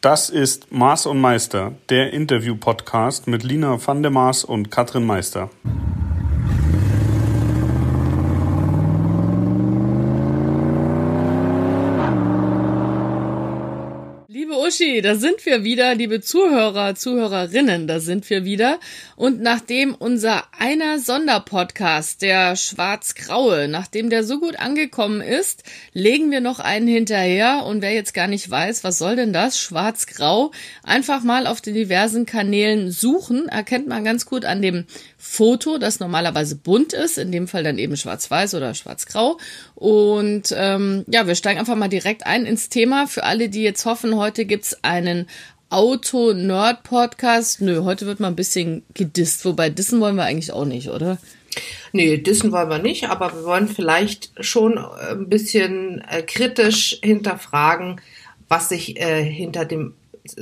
Das 0.00 0.30
ist 0.30 0.72
Maß 0.72 1.04
und 1.04 1.20
Meister, 1.20 1.72
der 1.90 2.14
Interview-Podcast 2.14 3.26
mit 3.26 3.42
Lina 3.42 3.86
van 3.86 4.00
der 4.00 4.10
Maas 4.10 4.44
und 4.44 4.70
Katrin 4.70 5.04
Meister. 5.04 5.50
Uschi, 14.80 15.02
da 15.02 15.14
sind 15.14 15.44
wir 15.44 15.62
wieder, 15.62 15.94
liebe 15.94 16.22
Zuhörer, 16.22 16.94
Zuhörerinnen, 16.94 17.86
da 17.86 18.00
sind 18.00 18.30
wir 18.30 18.46
wieder. 18.46 18.80
Und 19.14 19.42
nachdem 19.42 19.94
unser 19.94 20.44
einer 20.58 20.98
Sonderpodcast, 20.98 22.22
der 22.22 22.56
Schwarz-Graue, 22.56 23.68
nachdem 23.68 24.08
der 24.08 24.24
so 24.24 24.40
gut 24.40 24.58
angekommen 24.58 25.20
ist, 25.20 25.64
legen 25.92 26.30
wir 26.30 26.40
noch 26.40 26.60
einen 26.60 26.88
hinterher. 26.88 27.64
Und 27.66 27.82
wer 27.82 27.92
jetzt 27.92 28.14
gar 28.14 28.26
nicht 28.26 28.50
weiß, 28.50 28.82
was 28.82 28.96
soll 28.96 29.16
denn 29.16 29.34
das? 29.34 29.58
Schwarz-Grau, 29.58 30.50
einfach 30.82 31.22
mal 31.22 31.46
auf 31.46 31.60
den 31.60 31.74
diversen 31.74 32.24
Kanälen 32.24 32.90
suchen, 32.90 33.48
erkennt 33.48 33.86
man 33.86 34.02
ganz 34.02 34.24
gut 34.24 34.46
an 34.46 34.62
dem 34.62 34.86
Foto, 35.22 35.76
das 35.76 36.00
normalerweise 36.00 36.56
bunt 36.56 36.94
ist, 36.94 37.18
in 37.18 37.30
dem 37.30 37.46
Fall 37.46 37.62
dann 37.62 37.76
eben 37.76 37.94
schwarz-weiß 37.94 38.54
oder 38.54 38.72
schwarz-grau. 38.72 39.36
Und 39.74 40.54
ähm, 40.56 41.04
ja, 41.08 41.26
wir 41.26 41.34
steigen 41.34 41.60
einfach 41.60 41.76
mal 41.76 41.88
direkt 41.88 42.26
ein 42.26 42.46
ins 42.46 42.70
Thema. 42.70 43.06
Für 43.06 43.24
alle, 43.24 43.50
die 43.50 43.62
jetzt 43.62 43.84
hoffen, 43.84 44.16
heute 44.16 44.46
gibt's 44.46 44.82
einen 44.82 45.26
Auto-Nerd-Podcast. 45.68 47.60
Nö, 47.60 47.84
heute 47.84 48.06
wird 48.06 48.18
mal 48.18 48.28
ein 48.28 48.36
bisschen 48.36 48.82
gedisst, 48.94 49.44
wobei 49.44 49.68
dissen 49.68 50.00
wollen 50.00 50.16
wir 50.16 50.24
eigentlich 50.24 50.54
auch 50.54 50.64
nicht, 50.64 50.88
oder? 50.88 51.18
Nee, 51.92 52.16
dissen 52.16 52.50
wollen 52.50 52.70
wir 52.70 52.78
nicht, 52.78 53.10
aber 53.10 53.34
wir 53.34 53.44
wollen 53.44 53.68
vielleicht 53.68 54.30
schon 54.40 54.78
ein 54.78 55.28
bisschen 55.28 56.02
äh, 56.08 56.22
kritisch 56.22 56.98
hinterfragen, 57.02 58.00
was 58.48 58.70
sich 58.70 58.98
äh, 58.98 59.22
hinter 59.22 59.66
dem 59.66 59.92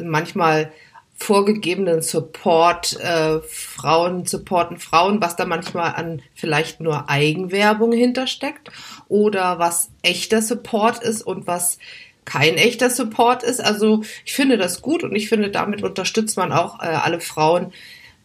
manchmal 0.01 0.71
vorgegebenen 1.19 2.01
Support, 2.01 2.99
äh, 3.01 3.41
Frauen 3.41 4.25
supporten 4.25 4.79
Frauen, 4.79 5.21
was 5.21 5.37
da 5.37 5.45
manchmal 5.45 5.95
an 5.95 6.23
vielleicht 6.35 6.81
nur 6.81 7.11
Eigenwerbung 7.11 7.93
hintersteckt 7.93 8.71
oder 9.09 9.59
was 9.59 9.91
echter 10.03 10.41
Support 10.41 11.03
ist 11.03 11.23
und 11.23 11.47
was 11.47 11.79
kein 12.25 12.55
echter 12.55 12.89
Support 12.89 13.43
ist. 13.43 13.61
Also 13.61 14.03
ich 14.25 14.35
finde 14.35 14.59
das 14.59 14.81
gut 14.81 15.03
und 15.03 15.15
ich 15.17 15.29
finde, 15.29 15.51
damit 15.51 15.83
unterstützt 15.83 16.37
man 16.37 16.53
auch 16.53 16.81
äh, 16.81 16.87
alle 16.87 17.21
Frauen, 17.21 17.73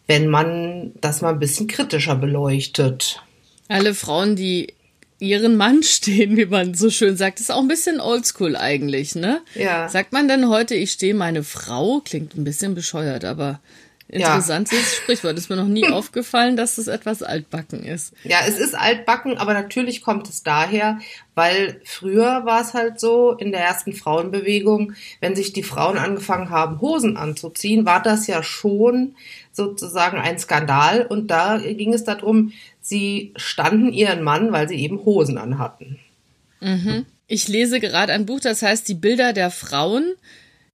wenn 0.07 0.27
man 0.27 0.91
das 1.01 1.21
mal 1.21 1.29
ein 1.29 1.39
bisschen 1.39 1.67
kritischer 1.67 2.15
beleuchtet. 2.15 3.23
Alle 3.69 3.95
Frauen, 3.95 4.35
die 4.35 4.73
ihren 5.23 5.55
Mann 5.55 5.83
stehen, 5.83 6.37
wie 6.37 6.45
man 6.45 6.73
so 6.73 6.89
schön 6.89 7.17
sagt. 7.17 7.39
Das 7.39 7.49
ist 7.49 7.51
auch 7.51 7.61
ein 7.61 7.67
bisschen 7.67 7.99
oldschool 7.99 8.55
eigentlich, 8.55 9.15
ne? 9.15 9.41
Ja. 9.55 9.89
Sagt 9.89 10.13
man 10.13 10.27
denn 10.27 10.49
heute, 10.49 10.75
ich 10.75 10.91
stehe 10.91 11.13
meine 11.13 11.43
Frau? 11.43 12.01
Klingt 12.03 12.35
ein 12.35 12.43
bisschen 12.43 12.75
bescheuert, 12.75 13.25
aber 13.25 13.59
interessantes 14.13 14.79
ja. 14.79 15.01
Sprichwort. 15.01 15.37
Ist 15.37 15.49
mir 15.49 15.55
noch 15.55 15.67
nie 15.67 15.87
aufgefallen, 15.91 16.55
dass 16.55 16.77
es 16.77 16.87
etwas 16.87 17.23
altbacken 17.23 17.83
ist. 17.83 18.13
Ja, 18.23 18.39
es 18.47 18.59
ist 18.59 18.75
altbacken, 18.75 19.37
aber 19.37 19.53
natürlich 19.53 20.01
kommt 20.01 20.29
es 20.29 20.43
daher, 20.43 20.99
weil 21.35 21.81
früher 21.83 22.45
war 22.45 22.61
es 22.61 22.73
halt 22.73 22.99
so 22.99 23.31
in 23.33 23.51
der 23.51 23.61
ersten 23.61 23.93
Frauenbewegung, 23.93 24.93
wenn 25.19 25.35
sich 25.35 25.53
die 25.53 25.63
Frauen 25.63 25.97
angefangen 25.97 26.49
haben, 26.49 26.81
Hosen 26.81 27.17
anzuziehen, 27.17 27.85
war 27.85 28.01
das 28.01 28.27
ja 28.27 28.43
schon 28.43 29.15
sozusagen 29.51 30.17
ein 30.17 30.39
Skandal 30.39 31.05
und 31.05 31.27
da 31.27 31.57
ging 31.57 31.93
es 31.93 32.03
darum, 32.03 32.53
sie 32.83 33.33
standen 33.35 33.91
ihren 33.91 34.21
Mann, 34.21 34.51
weil 34.51 34.69
sie 34.69 34.75
eben 34.75 35.03
Hosen 35.03 35.39
anhatten. 35.39 35.99
Mhm. 36.59 37.05
Ich 37.27 37.47
lese 37.47 37.79
gerade 37.79 38.13
ein 38.13 38.27
Buch, 38.27 38.39
das 38.39 38.61
heißt 38.61 38.87
Die 38.87 38.93
Bilder 38.93 39.33
der 39.33 39.49
Frauen. 39.49 40.13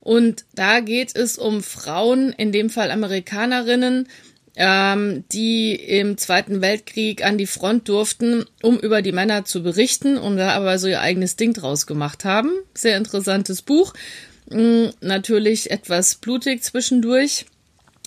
Und 0.01 0.45
da 0.55 0.79
geht 0.79 1.15
es 1.15 1.37
um 1.37 1.61
Frauen, 1.61 2.33
in 2.33 2.51
dem 2.51 2.69
Fall 2.69 2.91
Amerikanerinnen, 2.91 4.07
ähm, 4.55 5.23
die 5.31 5.75
im 5.75 6.17
Zweiten 6.17 6.61
Weltkrieg 6.61 7.23
an 7.23 7.37
die 7.37 7.45
Front 7.45 7.87
durften, 7.87 8.45
um 8.61 8.79
über 8.79 9.01
die 9.01 9.11
Männer 9.11 9.45
zu 9.45 9.61
berichten 9.61 10.17
und 10.17 10.37
da 10.37 10.51
aber 10.51 10.79
so 10.79 10.87
ihr 10.87 11.01
eigenes 11.01 11.35
Ding 11.35 11.53
draus 11.53 11.85
gemacht 11.85 12.25
haben. 12.25 12.51
Sehr 12.73 12.97
interessantes 12.97 13.61
Buch. 13.61 13.93
Mhm, 14.49 14.91
natürlich 15.01 15.69
etwas 15.69 16.15
blutig 16.15 16.63
zwischendurch 16.63 17.45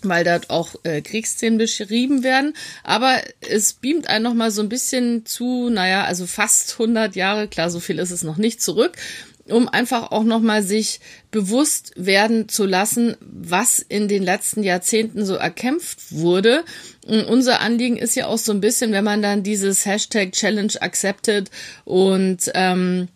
weil 0.08 0.24
dort 0.24 0.50
auch 0.50 0.74
äh, 0.84 1.02
Kriegsszenen 1.02 1.58
beschrieben 1.58 2.22
werden. 2.22 2.54
Aber 2.84 3.20
es 3.40 3.74
beamt 3.74 4.08
einen 4.08 4.24
noch 4.24 4.34
mal 4.34 4.50
so 4.50 4.62
ein 4.62 4.68
bisschen 4.68 5.26
zu, 5.26 5.68
naja, 5.68 6.04
also 6.04 6.26
fast 6.26 6.72
100 6.72 7.16
Jahre, 7.16 7.48
klar, 7.48 7.70
so 7.70 7.80
viel 7.80 7.98
ist 7.98 8.10
es 8.10 8.22
noch 8.22 8.36
nicht 8.36 8.62
zurück, 8.62 8.96
um 9.48 9.68
einfach 9.68 10.10
auch 10.12 10.24
noch 10.24 10.40
mal 10.40 10.62
sich 10.62 11.00
bewusst 11.30 11.92
werden 11.96 12.48
zu 12.48 12.64
lassen, 12.64 13.16
was 13.20 13.80
in 13.80 14.08
den 14.08 14.22
letzten 14.22 14.62
Jahrzehnten 14.62 15.24
so 15.24 15.34
erkämpft 15.34 16.12
wurde. 16.12 16.64
Und 17.06 17.24
unser 17.24 17.60
Anliegen 17.60 17.96
ist 17.96 18.14
ja 18.14 18.26
auch 18.26 18.38
so 18.38 18.52
ein 18.52 18.60
bisschen, 18.60 18.92
wenn 18.92 19.04
man 19.04 19.22
dann 19.22 19.42
dieses 19.42 19.84
Hashtag 19.84 20.32
Challenge 20.32 20.72
accepted 20.80 21.50
und 21.84 22.50
ähm, 22.54 23.08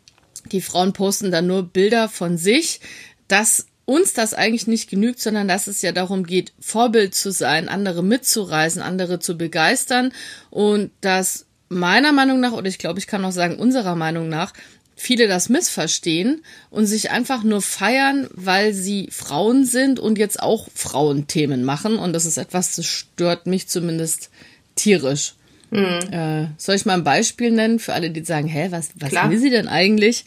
die 0.53 0.60
Frauen 0.60 0.92
posten 0.92 1.30
dann 1.30 1.47
nur 1.47 1.62
Bilder 1.62 2.08
von 2.08 2.38
sich, 2.38 2.80
dass 3.28 3.66
uns 3.86 4.12
das 4.12 4.34
eigentlich 4.34 4.66
nicht 4.66 4.91
genügt, 4.91 5.20
sondern 5.20 5.48
dass 5.48 5.69
es 5.69 5.80
ja 5.80 5.92
darum 5.92 6.26
geht, 6.26 6.52
Vorbild 6.60 7.14
zu 7.14 7.30
sein, 7.30 7.69
andere 7.69 8.02
mitzureisen, 8.02 8.82
andere 8.82 9.20
zu 9.20 9.38
begeistern 9.38 10.12
und 10.50 10.91
dass 11.00 11.47
meiner 11.69 12.12
Meinung 12.12 12.41
nach, 12.41 12.52
oder 12.52 12.69
ich 12.69 12.78
glaube, 12.78 12.98
ich 12.98 13.06
kann 13.06 13.24
auch 13.24 13.32
sagen, 13.32 13.58
unserer 13.58 13.94
Meinung 13.94 14.28
nach, 14.28 14.52
viele 14.97 15.28
das 15.28 15.48
missverstehen 15.48 16.42
und 16.70 16.86
sich 16.86 17.10
einfach 17.10 17.44
nur 17.44 17.62
feiern, 17.62 18.28
weil 18.32 18.72
sie 18.72 19.08
Frauen 19.12 19.64
sind 19.64 20.00
und 20.00 20.18
jetzt 20.18 20.41
auch 20.41 20.68
Frauenthemen 20.74 21.64
machen. 21.64 21.98
Und 21.98 22.12
das 22.12 22.24
ist 22.24 22.38
etwas, 22.38 22.76
das 22.76 22.86
stört 22.86 23.47
mich 23.47 23.68
zumindest 23.68 24.30
tierisch. 24.74 25.34
Mhm. 25.70 26.12
Äh, 26.12 26.47
soll 26.56 26.76
ich 26.76 26.86
mal 26.86 26.94
ein 26.94 27.04
Beispiel 27.04 27.50
nennen 27.50 27.78
für 27.78 27.92
alle, 27.92 28.10
die 28.10 28.24
sagen, 28.24 28.48
hä, 28.48 28.68
was, 28.70 28.91
was 28.97 29.12
will 29.12 29.38
sie 29.38 29.50
denn 29.50 29.68
eigentlich? 29.68 30.24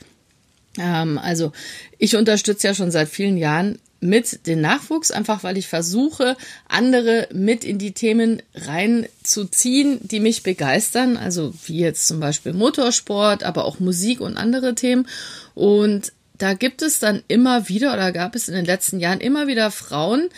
Ähm, 0.77 1.17
also 1.17 1.51
ich 1.97 2.15
unterstütze 2.15 2.67
ja 2.67 2.73
schon 2.73 2.91
seit 2.91 3.09
vielen 3.09 3.37
Jahren 3.37 3.79
mit 4.01 4.47
den 4.47 4.61
Nachwuchs, 4.61 5.11
einfach 5.11 5.43
weil 5.43 5.57
ich 5.57 5.67
versuche, 5.67 6.37
andere 6.67 7.27
mit 7.33 7.63
in 7.63 7.77
die 7.77 7.91
Themen 7.91 8.41
reinzuziehen, 8.55 9.99
die 10.01 10.19
mich 10.19 10.43
begeistern, 10.43 11.17
also 11.17 11.53
wie 11.65 11.79
jetzt 11.79 12.07
zum 12.07 12.19
Beispiel 12.19 12.53
Motorsport, 12.53 13.43
aber 13.43 13.65
auch 13.65 13.79
Musik 13.79 14.21
und 14.21 14.37
andere 14.37 14.75
Themen. 14.75 15.07
Und 15.53 16.13
da 16.37 16.53
gibt 16.53 16.81
es 16.81 16.99
dann 16.99 17.23
immer 17.27 17.67
wieder 17.67 17.93
oder 17.93 18.11
gab 18.11 18.35
es 18.35 18.47
in 18.47 18.55
den 18.55 18.65
letzten 18.65 18.99
Jahren 18.99 19.19
immer 19.19 19.47
wieder 19.47 19.71
Frauen, 19.71 20.29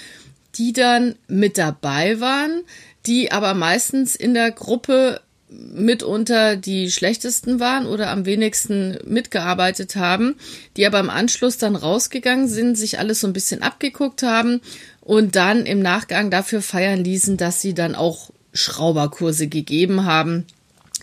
die 0.55 0.73
dann 0.73 1.15
mit 1.27 1.57
dabei 1.57 2.19
waren, 2.19 2.63
die 3.05 3.31
aber 3.31 3.53
meistens 3.53 4.15
in 4.15 4.33
der 4.33 4.51
Gruppe 4.51 5.21
mitunter 5.51 6.55
die 6.55 6.89
schlechtesten 6.89 7.59
waren 7.59 7.85
oder 7.85 8.09
am 8.09 8.25
wenigsten 8.25 8.97
mitgearbeitet 9.05 9.97
haben, 9.97 10.35
die 10.77 10.85
aber 10.85 10.99
im 10.99 11.09
Anschluss 11.09 11.57
dann 11.57 11.75
rausgegangen 11.75 12.47
sind, 12.47 12.77
sich 12.77 12.99
alles 12.99 13.19
so 13.19 13.27
ein 13.27 13.33
bisschen 13.33 13.61
abgeguckt 13.61 14.23
haben 14.23 14.61
und 15.01 15.35
dann 15.35 15.65
im 15.65 15.81
Nachgang 15.81 16.31
dafür 16.31 16.61
feiern 16.61 17.03
ließen, 17.03 17.35
dass 17.35 17.61
sie 17.61 17.73
dann 17.73 17.95
auch 17.95 18.31
Schrauberkurse 18.53 19.47
gegeben 19.47 20.05
haben. 20.05 20.45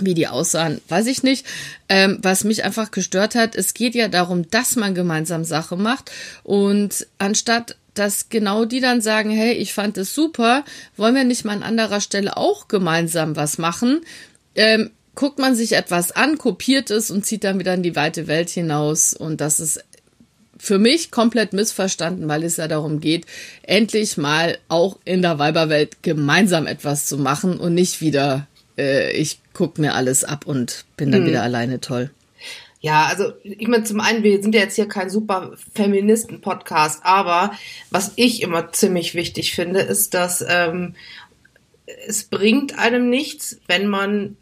Wie 0.00 0.14
die 0.14 0.28
aussahen, 0.28 0.80
weiß 0.88 1.08
ich 1.08 1.24
nicht. 1.24 1.44
Ähm, 1.88 2.18
was 2.22 2.44
mich 2.44 2.64
einfach 2.64 2.92
gestört 2.92 3.34
hat, 3.34 3.56
es 3.56 3.74
geht 3.74 3.96
ja 3.96 4.06
darum, 4.06 4.48
dass 4.48 4.76
man 4.76 4.94
gemeinsam 4.94 5.44
Sache 5.44 5.76
macht 5.76 6.12
und 6.44 7.08
anstatt 7.18 7.76
dass 7.98 8.28
genau 8.28 8.64
die 8.64 8.80
dann 8.80 9.00
sagen, 9.00 9.30
hey, 9.30 9.52
ich 9.54 9.74
fand 9.74 9.98
es 9.98 10.14
super, 10.14 10.64
wollen 10.96 11.16
wir 11.16 11.24
nicht 11.24 11.44
mal 11.44 11.54
an 11.54 11.62
anderer 11.62 12.00
Stelle 12.00 12.36
auch 12.36 12.68
gemeinsam 12.68 13.34
was 13.36 13.58
machen? 13.58 14.02
Ähm, 14.58 14.90
guckt 15.14 15.38
man 15.38 15.54
sich 15.54 15.72
etwas 15.72 16.12
an, 16.12 16.36
kopiert 16.36 16.90
es 16.90 17.10
und 17.10 17.24
zieht 17.24 17.44
dann 17.44 17.58
wieder 17.58 17.74
in 17.74 17.82
die 17.82 17.96
weite 17.96 18.26
Welt 18.26 18.50
hinaus. 18.50 19.14
Und 19.14 19.40
das 19.40 19.60
ist 19.60 19.84
für 20.58 20.78
mich 20.78 21.12
komplett 21.12 21.52
missverstanden, 21.52 22.28
weil 22.28 22.42
es 22.42 22.56
ja 22.56 22.66
darum 22.66 23.00
geht, 23.00 23.24
endlich 23.62 24.16
mal 24.16 24.58
auch 24.68 24.98
in 25.04 25.22
der 25.22 25.38
Weiberwelt 25.38 26.02
gemeinsam 26.02 26.66
etwas 26.66 27.06
zu 27.06 27.18
machen 27.18 27.58
und 27.58 27.74
nicht 27.74 28.00
wieder, 28.00 28.48
äh, 28.76 29.12
ich 29.12 29.38
guck 29.52 29.78
mir 29.78 29.94
alles 29.94 30.24
ab 30.24 30.44
und 30.44 30.84
bin 30.96 31.12
dann 31.12 31.20
hm. 31.20 31.28
wieder 31.28 31.42
alleine 31.44 31.80
toll. 31.80 32.10
Ja, 32.80 33.06
also 33.06 33.32
ich 33.42 33.68
meine, 33.68 33.84
zum 33.84 34.00
einen, 34.00 34.24
wir 34.24 34.42
sind 34.42 34.54
ja 34.54 34.62
jetzt 34.62 34.76
hier 34.76 34.88
kein 34.88 35.10
super 35.10 35.52
Feministen-Podcast, 35.74 37.00
aber 37.04 37.52
was 37.90 38.12
ich 38.16 38.42
immer 38.42 38.72
ziemlich 38.72 39.14
wichtig 39.14 39.54
finde, 39.54 39.80
ist, 39.80 40.14
dass 40.14 40.44
ähm, 40.48 40.94
es 42.06 42.24
bringt 42.24 42.78
einem 42.78 43.08
nichts, 43.08 43.58
wenn 43.66 43.86
man 43.86 44.36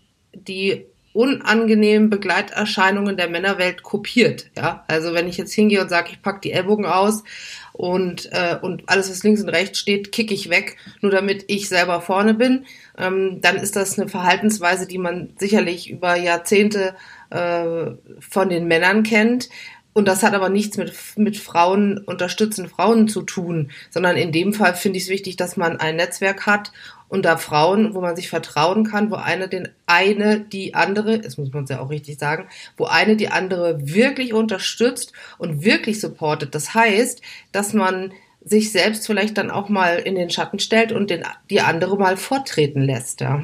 die 0.46 0.86
unangenehmen 1.16 2.10
Begleiterscheinungen 2.10 3.16
der 3.16 3.30
Männerwelt 3.30 3.82
kopiert. 3.82 4.50
Ja, 4.54 4.84
also 4.86 5.14
wenn 5.14 5.28
ich 5.28 5.38
jetzt 5.38 5.54
hingehe 5.54 5.80
und 5.80 5.88
sage, 5.88 6.10
ich 6.12 6.20
pack 6.20 6.42
die 6.42 6.52
Ellbogen 6.52 6.84
aus 6.84 7.24
und 7.72 8.28
äh, 8.32 8.56
und 8.60 8.82
alles 8.86 9.10
was 9.10 9.22
links 9.22 9.40
und 9.42 9.48
rechts 9.48 9.78
steht, 9.78 10.12
kicke 10.12 10.34
ich 10.34 10.50
weg, 10.50 10.76
nur 11.00 11.10
damit 11.10 11.44
ich 11.48 11.70
selber 11.70 12.02
vorne 12.02 12.34
bin, 12.34 12.66
ähm, 12.98 13.40
dann 13.40 13.56
ist 13.56 13.76
das 13.76 13.98
eine 13.98 14.10
Verhaltensweise, 14.10 14.86
die 14.86 14.98
man 14.98 15.30
sicherlich 15.38 15.88
über 15.88 16.16
Jahrzehnte 16.16 16.94
äh, 17.30 17.92
von 18.20 18.50
den 18.50 18.68
Männern 18.68 19.02
kennt. 19.02 19.48
Und 19.96 20.06
das 20.06 20.22
hat 20.22 20.34
aber 20.34 20.50
nichts 20.50 20.76
mit, 20.76 20.92
mit 21.16 21.38
Frauen, 21.38 21.96
unterstützenden 21.96 22.70
Frauen 22.70 23.08
zu 23.08 23.22
tun, 23.22 23.70
sondern 23.88 24.18
in 24.18 24.30
dem 24.30 24.52
Fall 24.52 24.74
finde 24.74 24.98
ich 24.98 25.04
es 25.04 25.08
wichtig, 25.08 25.36
dass 25.36 25.56
man 25.56 25.80
ein 25.80 25.96
Netzwerk 25.96 26.44
hat 26.44 26.70
da 27.08 27.38
Frauen, 27.38 27.94
wo 27.94 28.02
man 28.02 28.14
sich 28.14 28.28
vertrauen 28.28 28.84
kann, 28.84 29.10
wo 29.10 29.14
eine 29.14 29.48
den 29.48 29.70
eine 29.86 30.40
die 30.40 30.74
andere, 30.74 31.18
das 31.18 31.38
muss 31.38 31.50
man 31.50 31.64
ja 31.64 31.80
auch 31.80 31.88
richtig 31.88 32.18
sagen, 32.18 32.46
wo 32.76 32.84
eine 32.84 33.16
die 33.16 33.30
andere 33.30 33.78
wirklich 33.88 34.34
unterstützt 34.34 35.14
und 35.38 35.64
wirklich 35.64 35.98
supportet. 35.98 36.54
Das 36.54 36.74
heißt, 36.74 37.22
dass 37.52 37.72
man 37.72 38.12
sich 38.44 38.72
selbst 38.72 39.06
vielleicht 39.06 39.38
dann 39.38 39.50
auch 39.50 39.70
mal 39.70 39.96
in 39.96 40.14
den 40.14 40.28
Schatten 40.28 40.58
stellt 40.58 40.92
und 40.92 41.08
den, 41.08 41.24
die 41.48 41.62
andere 41.62 41.96
mal 41.96 42.18
vortreten 42.18 42.82
lässt, 42.82 43.22
ja. 43.22 43.42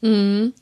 Mhm. 0.00 0.52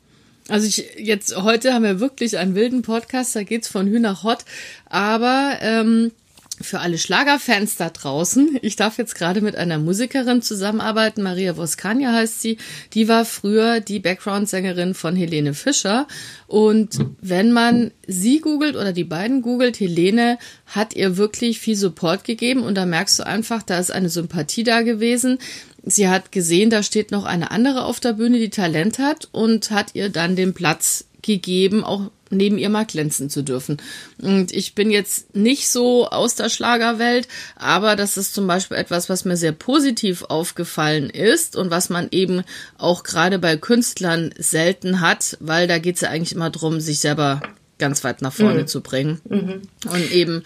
Also 0.49 0.67
ich 0.67 0.85
jetzt 0.99 1.37
heute 1.37 1.73
haben 1.73 1.85
wir 1.85 2.01
wirklich 2.01 2.37
einen 2.37 2.55
wilden 2.55 2.83
Podcast, 2.83 3.35
da 3.35 3.45
geht's 3.45 3.69
von 3.69 3.87
Hü 3.87 3.99
nach 3.99 4.25
Hot, 4.25 4.45
aber 4.91 5.57
ähm, 5.61 6.13
für 6.61 6.81
alle 6.81 6.99
Schlagerfans 6.99 7.77
da 7.77 7.91
draußen, 7.91 8.59
ich 8.63 8.77
darf 8.77 8.99
jetzt 8.99 9.15
gerade 9.15 9.41
mit 9.41 9.57
einer 9.57 9.79
Musikerin 9.79 10.43
zusammenarbeiten, 10.43 11.23
Maria 11.23 11.57
Voskania 11.57 12.13
heißt 12.13 12.41
sie, 12.41 12.59
die 12.93 13.09
war 13.09 13.25
früher 13.25 13.81
die 13.81 13.99
Background-Sängerin 13.99 14.95
von 14.95 15.17
Helene 15.17 15.55
Fischer. 15.55 16.07
Und 16.47 16.99
wenn 17.21 17.53
man 17.53 17.91
sie 18.07 18.41
googelt 18.41 18.77
oder 18.77 18.93
die 18.93 19.05
beiden 19.05 19.43
googelt, 19.43 19.81
Helene 19.81 20.39
hat 20.67 20.95
ihr 20.95 21.17
wirklich 21.17 21.59
viel 21.59 21.77
Support 21.77 22.25
gegeben. 22.25 22.63
Und 22.63 22.77
da 22.77 22.87
merkst 22.87 23.19
du 23.19 23.27
einfach, 23.27 23.63
da 23.63 23.79
ist 23.79 23.91
eine 23.91 24.09
Sympathie 24.09 24.63
da 24.63 24.83
gewesen. 24.83 25.39
Sie 25.87 26.09
hat 26.09 26.33
gesehen, 26.33 26.71
da 26.71 26.83
steht 26.83 27.11
noch 27.11 27.25
eine 27.25 27.51
andere 27.51 27.85
auf 27.85 28.01
der 28.01 28.15
Bühne, 28.15 28.39
die 28.39 28.51
Talent 28.51 28.99
hat 28.99 29.29
und 29.33 29.71
hat 29.71 29.95
ihr 29.95 30.09
dann 30.09 30.35
den 30.35 30.55
Platz 30.55 31.07
gegeben, 31.23 31.85
auch 31.85 32.11
neben 32.31 32.59
ihr 32.59 32.69
mal 32.69 32.85
glänzen 32.85 33.31
zu 33.31 33.43
dürfen. 33.43 33.79
Und 34.21 34.53
ich 34.53 34.75
bin 34.75 34.91
jetzt 34.91 35.35
nicht 35.35 35.69
so 35.69 36.09
aus 36.09 36.35
der 36.35 36.49
Schlagerwelt, 36.49 37.29
aber 37.57 37.97
das 37.97 38.17
ist 38.17 38.35
zum 38.35 38.47
Beispiel 38.47 38.77
etwas, 38.77 39.09
was 39.09 39.25
mir 39.25 39.37
sehr 39.37 39.53
positiv 39.53 40.23
aufgefallen 40.25 41.11
ist 41.11 41.57
und 41.57 41.71
was 41.71 41.91
man 41.91 42.09
eben 42.11 42.43
auch 42.79 43.03
gerade 43.03 43.39
bei 43.39 43.57
Künstlern 43.57 44.35
selten 44.39 45.01
hat, 45.01 45.37
weil 45.41 45.67
da 45.67 45.79
geht 45.79 45.97
es 45.97 46.01
ja 46.03 46.11
eigentlich 46.11 46.35
immer 46.35 46.51
drum, 46.51 46.81
sich 46.81 47.01
selber 47.01 47.43
ganz 47.79 48.05
weit 48.05 48.23
nach 48.23 48.33
vorne 48.33 48.63
mhm. 48.63 48.67
zu 48.67 48.81
bringen 48.83 49.21
mhm. 49.29 49.63
und 49.91 50.13
eben 50.13 50.45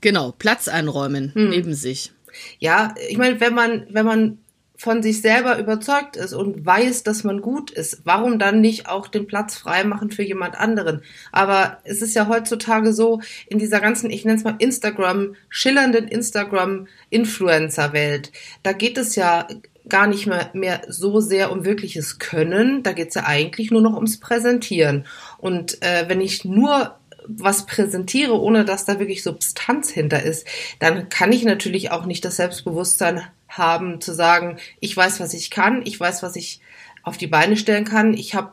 genau 0.00 0.32
Platz 0.32 0.68
einräumen 0.68 1.32
mhm. 1.34 1.50
neben 1.50 1.74
sich. 1.74 2.12
Ja, 2.58 2.94
ich 3.08 3.16
meine, 3.16 3.40
wenn 3.40 3.54
man 3.54 3.86
wenn 3.90 4.06
man 4.06 4.38
von 4.78 5.02
sich 5.02 5.20
selber 5.20 5.58
überzeugt 5.58 6.16
ist 6.16 6.32
und 6.32 6.64
weiß, 6.64 7.02
dass 7.02 7.24
man 7.24 7.42
gut 7.42 7.72
ist, 7.72 8.02
warum 8.04 8.38
dann 8.38 8.60
nicht 8.60 8.88
auch 8.88 9.08
den 9.08 9.26
Platz 9.26 9.58
freimachen 9.58 10.12
für 10.12 10.22
jemand 10.22 10.56
anderen? 10.56 11.02
Aber 11.32 11.78
es 11.82 12.00
ist 12.00 12.14
ja 12.14 12.28
heutzutage 12.28 12.92
so, 12.92 13.20
in 13.48 13.58
dieser 13.58 13.80
ganzen, 13.80 14.08
ich 14.08 14.24
nenne 14.24 14.38
es 14.38 14.44
mal 14.44 14.54
Instagram, 14.60 15.34
schillernden 15.48 16.06
Instagram-Influencer-Welt, 16.06 18.30
da 18.62 18.72
geht 18.72 18.98
es 18.98 19.16
ja 19.16 19.48
gar 19.88 20.06
nicht 20.06 20.28
mehr, 20.28 20.50
mehr 20.52 20.82
so 20.86 21.18
sehr 21.18 21.50
um 21.50 21.64
wirkliches 21.64 22.20
Können, 22.20 22.84
da 22.84 22.92
geht 22.92 23.08
es 23.08 23.14
ja 23.14 23.24
eigentlich 23.26 23.72
nur 23.72 23.82
noch 23.82 23.94
ums 23.94 24.20
Präsentieren. 24.20 25.06
Und 25.38 25.82
äh, 25.82 26.08
wenn 26.08 26.20
ich 26.20 26.44
nur 26.44 26.94
was 27.26 27.66
präsentiere, 27.66 28.40
ohne 28.40 28.64
dass 28.64 28.84
da 28.84 29.00
wirklich 29.00 29.24
Substanz 29.24 29.90
hinter 29.90 30.22
ist, 30.22 30.46
dann 30.78 31.08
kann 31.08 31.32
ich 31.32 31.42
natürlich 31.44 31.90
auch 31.90 32.06
nicht 32.06 32.24
das 32.24 32.36
Selbstbewusstsein 32.36 33.24
haben, 33.48 34.00
zu 34.00 34.14
sagen, 34.14 34.58
ich 34.80 34.96
weiß, 34.96 35.20
was 35.20 35.34
ich 35.34 35.50
kann, 35.50 35.82
ich 35.84 35.98
weiß, 35.98 36.22
was 36.22 36.36
ich 36.36 36.60
auf 37.02 37.16
die 37.16 37.26
Beine 37.26 37.56
stellen 37.56 37.84
kann. 37.84 38.14
Ich 38.14 38.34
habe 38.34 38.52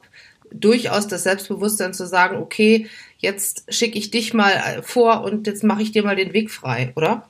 durchaus 0.51 1.07
das 1.07 1.23
Selbstbewusstsein 1.23 1.93
zu 1.93 2.07
sagen, 2.07 2.37
okay, 2.37 2.87
jetzt 3.17 3.65
schicke 3.69 3.97
ich 3.97 4.11
dich 4.11 4.33
mal 4.33 4.81
vor 4.83 5.23
und 5.23 5.47
jetzt 5.47 5.63
mache 5.63 5.81
ich 5.81 5.91
dir 5.91 6.03
mal 6.03 6.15
den 6.15 6.33
Weg 6.33 6.51
frei, 6.51 6.93
oder? 6.95 7.27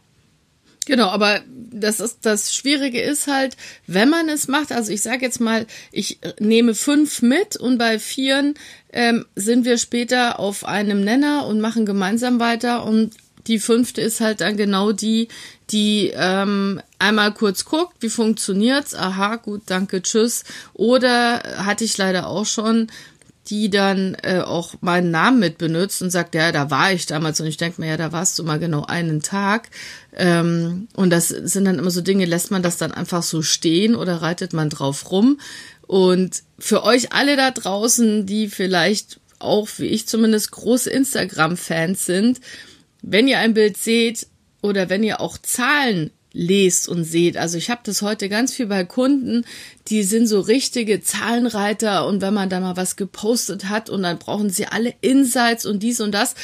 Genau, 0.86 1.08
aber 1.08 1.42
das 1.48 2.00
ist 2.00 2.26
das 2.28 2.54
Schwierige 2.54 3.02
ist 3.02 3.28
halt, 3.28 3.58
wenn 3.88 4.08
man 4.08 4.30
es 4.30 4.48
macht. 4.48 4.72
Also 4.72 4.92
ich 4.92 5.02
sage 5.02 5.26
jetzt 5.26 5.42
mal, 5.42 5.66
ich 5.92 6.20
nehme 6.40 6.76
fünf 6.76 7.24
mit 7.24 7.58
und 7.58 7.80
bei 7.80 7.98
vieren 7.98 8.54
ähm, 8.94 9.26
sind 9.36 9.66
wir 9.66 9.80
später 9.80 10.40
auf 10.40 10.64
einem 10.64 11.04
Nenner 11.04 11.48
und 11.48 11.60
machen 11.60 11.88
gemeinsam 11.88 12.40
weiter 12.40 12.86
und 12.86 13.16
die 13.48 13.60
fünfte 13.60 14.02
ist 14.02 14.22
halt 14.22 14.42
dann 14.42 14.58
genau 14.58 14.92
die, 14.92 15.28
die 15.70 16.12
ähm, 16.16 16.82
einmal 17.00 17.34
kurz 17.34 17.66
guckt, 17.66 17.96
wie 18.00 18.10
funktioniert's? 18.10 18.96
Aha, 18.96 19.38
gut, 19.38 19.64
danke, 19.68 20.02
tschüss. 20.02 20.44
Oder 20.74 21.44
hatte 21.58 21.84
ich 21.84 21.98
leider 21.98 22.28
auch 22.28 22.46
schon, 22.46 22.88
die 23.48 23.70
dann 23.70 24.16
äh, 24.24 24.40
auch 24.40 24.76
meinen 24.82 25.12
Namen 25.12 25.40
mit 25.40 25.58
benutzt 25.58 26.02
und 26.02 26.10
sagt, 26.10 26.34
ja, 26.34 26.52
da 26.52 26.72
war 26.72 26.92
ich 26.92 27.06
damals 27.06 27.40
und 27.40 27.48
ich 27.48 27.58
denke 27.58 27.80
mir, 27.80 27.90
ja, 27.90 27.98
da 27.98 28.12
warst 28.12 28.40
du 28.40 28.44
mal 28.44 28.60
genau 28.60 28.86
einen 28.86 29.22
Tag. 29.22 29.70
Ähm, 30.16 30.88
und 30.96 31.12
das 31.12 31.28
sind 31.28 31.66
dann 31.66 31.78
immer 31.78 31.92
so 31.92 32.02
Dinge, 32.02 32.26
lässt 32.26 32.50
man 32.50 32.64
das 32.64 32.78
dann 32.78 32.92
einfach 32.92 33.22
so 33.22 33.42
stehen 33.42 33.96
oder 33.96 34.22
reitet 34.22 34.54
man 34.54 34.70
drauf 34.70 35.12
rum? 35.12 35.40
Und 35.86 36.42
für 36.58 36.84
euch 36.84 37.14
alle 37.14 37.36
da 37.36 37.52
draußen, 37.52 38.26
die 38.26 38.48
vielleicht 38.48 39.20
auch, 39.38 39.68
wie 39.78 39.88
ich 39.88 40.08
zumindest, 40.08 40.52
große 40.52 40.90
Instagram-Fans 40.90 42.06
sind, 42.06 42.40
wenn 43.08 43.28
ihr 43.28 43.40
ein 43.40 43.54
Bild 43.54 43.78
seht, 43.78 44.28
oder 44.62 44.90
wenn 44.90 45.04
ihr 45.04 45.22
auch 45.22 45.38
Zahlen 45.38 46.12
lest 46.34 46.90
und 46.90 47.06
seht. 47.06 47.38
Also 47.38 47.58
ich 47.58 47.70
habe 47.70 47.82
das 47.86 48.02
heute 48.02 48.28
ganz 48.28 48.54
viel 48.54 48.66
bei 48.66 48.84
Kunden, 48.84 49.46
die 49.88 50.04
sind 50.04 50.28
so 50.28 50.42
richtige 50.42 51.02
Zahlenreiter 51.02 52.06
und 52.08 52.22
wenn 52.22 52.34
man 52.34 52.50
da 52.50 52.60
mal 52.60 52.76
was 52.76 52.98
gepostet 52.98 53.70
hat 53.70 53.90
und 53.90 54.04
dann 54.04 54.20
brauchen 54.20 54.50
sie 54.50 54.66
alle 54.66 54.94
Insights 55.02 55.66
und 55.66 55.82
dies 55.82 56.02
und 56.02 56.12
das 56.12 56.36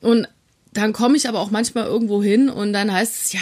und 0.00 0.26
dann 0.76 0.92
komme 0.92 1.16
ich 1.16 1.28
aber 1.28 1.40
auch 1.40 1.50
manchmal 1.50 1.86
irgendwo 1.86 2.22
hin 2.22 2.48
und 2.48 2.72
dann 2.72 2.92
heißt 2.92 3.24
es, 3.24 3.32
ja, 3.32 3.40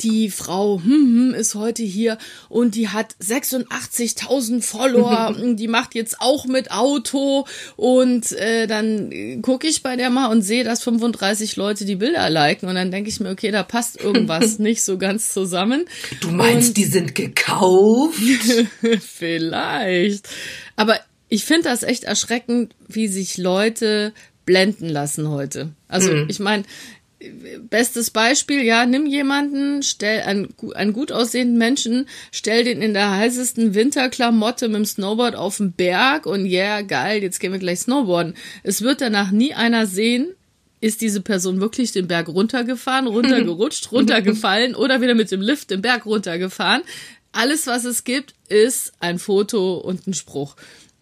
die 0.00 0.30
Frau 0.30 0.80
hm, 0.82 0.90
hm, 0.90 1.34
ist 1.34 1.54
heute 1.54 1.82
hier 1.82 2.18
und 2.48 2.74
die 2.74 2.88
hat 2.88 3.14
86.000 3.22 4.62
Follower, 4.62 5.34
die 5.54 5.68
macht 5.68 5.94
jetzt 5.94 6.20
auch 6.20 6.46
mit 6.46 6.70
Auto 6.70 7.46
und 7.76 8.32
äh, 8.32 8.66
dann 8.66 9.42
gucke 9.42 9.66
ich 9.66 9.82
bei 9.82 9.96
der 9.96 10.10
mal 10.10 10.26
und 10.26 10.42
sehe, 10.42 10.64
dass 10.64 10.82
35 10.82 11.56
Leute 11.56 11.84
die 11.84 11.96
Bilder 11.96 12.30
liken 12.30 12.68
und 12.68 12.74
dann 12.74 12.90
denke 12.90 13.10
ich 13.10 13.20
mir, 13.20 13.30
okay, 13.30 13.50
da 13.50 13.62
passt 13.62 14.00
irgendwas 14.00 14.58
nicht 14.58 14.82
so 14.82 14.98
ganz 14.98 15.32
zusammen. 15.32 15.84
Du 16.20 16.30
meinst, 16.30 16.68
und, 16.68 16.76
die 16.78 16.84
sind 16.84 17.14
gekauft? 17.14 18.18
Vielleicht. 19.00 20.28
Aber 20.76 20.98
ich 21.28 21.44
finde 21.44 21.62
das 21.64 21.82
echt 21.82 22.04
erschreckend, 22.04 22.74
wie 22.88 23.08
sich 23.08 23.38
Leute 23.38 24.12
blenden 24.44 24.88
lassen 24.88 25.28
heute. 25.28 25.70
Also 25.88 26.12
mhm. 26.12 26.26
ich 26.28 26.38
meine, 26.38 26.64
bestes 27.70 28.10
Beispiel, 28.10 28.62
ja, 28.62 28.86
nimm 28.86 29.06
jemanden, 29.06 29.82
stell 29.82 30.22
einen, 30.22 30.54
einen 30.74 30.92
gut 30.92 31.12
aussehenden 31.12 31.58
Menschen, 31.58 32.08
stell 32.30 32.64
den 32.64 32.82
in 32.82 32.94
der 32.94 33.10
heißesten 33.10 33.74
Winterklamotte 33.74 34.68
mit 34.68 34.76
dem 34.76 34.84
Snowboard 34.84 35.36
auf 35.36 35.58
den 35.58 35.72
Berg 35.72 36.26
und 36.26 36.46
ja, 36.46 36.78
yeah, 36.78 36.82
geil, 36.82 37.22
jetzt 37.22 37.38
gehen 37.38 37.52
wir 37.52 37.58
gleich 37.58 37.80
Snowboarden. 37.80 38.34
Es 38.62 38.82
wird 38.82 39.00
danach 39.00 39.30
nie 39.30 39.54
einer 39.54 39.86
sehen, 39.86 40.34
ist 40.80 41.00
diese 41.00 41.20
Person 41.20 41.60
wirklich 41.60 41.92
den 41.92 42.08
Berg 42.08 42.28
runtergefahren, 42.28 43.06
runtergerutscht, 43.06 43.92
runtergefallen 43.92 44.74
oder 44.74 45.00
wieder 45.00 45.14
mit 45.14 45.30
dem 45.30 45.40
Lift 45.40 45.70
den 45.70 45.82
Berg 45.82 46.06
runtergefahren. 46.06 46.82
Alles, 47.30 47.66
was 47.66 47.84
es 47.84 48.04
gibt, 48.04 48.34
ist 48.48 48.92
ein 49.00 49.18
Foto 49.18 49.76
und 49.76 50.06
ein 50.06 50.14
Spruch. 50.14 50.56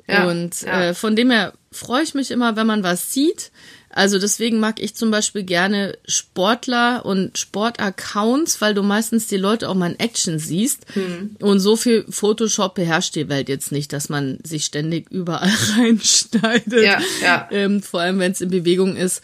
Ja, 0.06 0.28
und 0.28 0.62
ja. 0.62 0.82
Äh, 0.84 0.94
von 0.94 1.16
dem 1.16 1.30
her 1.30 1.54
freue 1.72 2.02
ich 2.02 2.14
mich 2.14 2.30
immer, 2.30 2.56
wenn 2.56 2.66
man 2.66 2.82
was 2.82 3.12
sieht. 3.12 3.50
Also 3.92 4.20
deswegen 4.20 4.60
mag 4.60 4.80
ich 4.80 4.94
zum 4.94 5.10
Beispiel 5.10 5.42
gerne 5.42 5.98
Sportler 6.06 7.04
und 7.04 7.36
Sportaccounts, 7.38 8.60
weil 8.60 8.72
du 8.72 8.82
meistens 8.82 9.26
die 9.26 9.36
Leute 9.36 9.68
auch 9.68 9.74
mal 9.74 9.90
in 9.90 9.98
Action 9.98 10.38
siehst. 10.38 10.86
Hm. 10.94 11.36
Und 11.40 11.58
so 11.58 11.74
viel 11.74 12.04
Photoshop 12.08 12.76
beherrscht 12.76 13.16
die 13.16 13.28
Welt 13.28 13.48
jetzt 13.48 13.72
nicht, 13.72 13.92
dass 13.92 14.08
man 14.08 14.38
sich 14.44 14.64
ständig 14.64 15.10
überall 15.10 15.52
reinschneidet. 15.76 16.84
Ja, 16.84 17.00
ja. 17.20 17.48
Ähm, 17.50 17.82
vor 17.82 18.00
allem, 18.00 18.20
wenn 18.20 18.32
es 18.32 18.40
in 18.40 18.50
Bewegung 18.50 18.96
ist. 18.96 19.22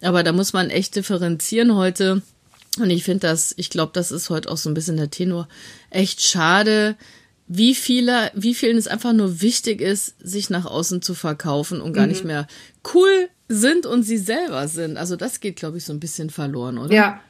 Aber 0.00 0.22
da 0.22 0.32
muss 0.32 0.54
man 0.54 0.70
echt 0.70 0.96
differenzieren 0.96 1.74
heute. 1.74 2.22
Und 2.78 2.90
ich 2.90 3.04
finde 3.04 3.26
das, 3.26 3.54
ich 3.56 3.70
glaube, 3.70 3.92
das 3.94 4.12
ist 4.12 4.30
heute 4.30 4.50
auch 4.50 4.58
so 4.58 4.70
ein 4.70 4.74
bisschen 4.74 4.96
der 4.96 5.10
Tenor. 5.10 5.48
Echt 5.90 6.22
schade, 6.22 6.96
wie 7.48 7.74
viele, 7.74 8.30
wie 8.34 8.54
vielen 8.54 8.76
es 8.76 8.88
einfach 8.88 9.12
nur 9.12 9.40
wichtig 9.40 9.80
ist, 9.80 10.16
sich 10.18 10.50
nach 10.50 10.66
außen 10.66 11.02
zu 11.02 11.14
verkaufen 11.14 11.80
und 11.80 11.92
gar 11.92 12.04
mhm. 12.04 12.12
nicht 12.12 12.24
mehr 12.24 12.46
cool 12.94 13.28
sind 13.48 13.86
und 13.86 14.02
sie 14.02 14.18
selber 14.18 14.66
sind. 14.68 14.96
Also 14.96 15.16
das 15.16 15.40
geht, 15.40 15.56
glaube 15.56 15.78
ich, 15.78 15.84
so 15.84 15.92
ein 15.92 16.00
bisschen 16.00 16.30
verloren, 16.30 16.78
oder? 16.78 16.92
Ja. 16.92 17.20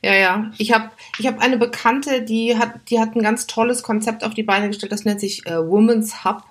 Ja, 0.00 0.14
ja. 0.14 0.52
Ich 0.58 0.72
habe 0.72 0.90
ich 1.18 1.26
hab 1.26 1.40
eine 1.40 1.56
Bekannte, 1.58 2.22
die 2.22 2.56
hat, 2.56 2.72
die 2.88 3.00
hat 3.00 3.16
ein 3.16 3.22
ganz 3.22 3.46
tolles 3.48 3.82
Konzept 3.82 4.22
auf 4.22 4.34
die 4.34 4.44
Beine 4.44 4.68
gestellt. 4.68 4.92
Das 4.92 5.04
nennt 5.04 5.18
sich 5.18 5.44
äh, 5.46 5.58
Women's 5.58 6.24
Hub, 6.24 6.44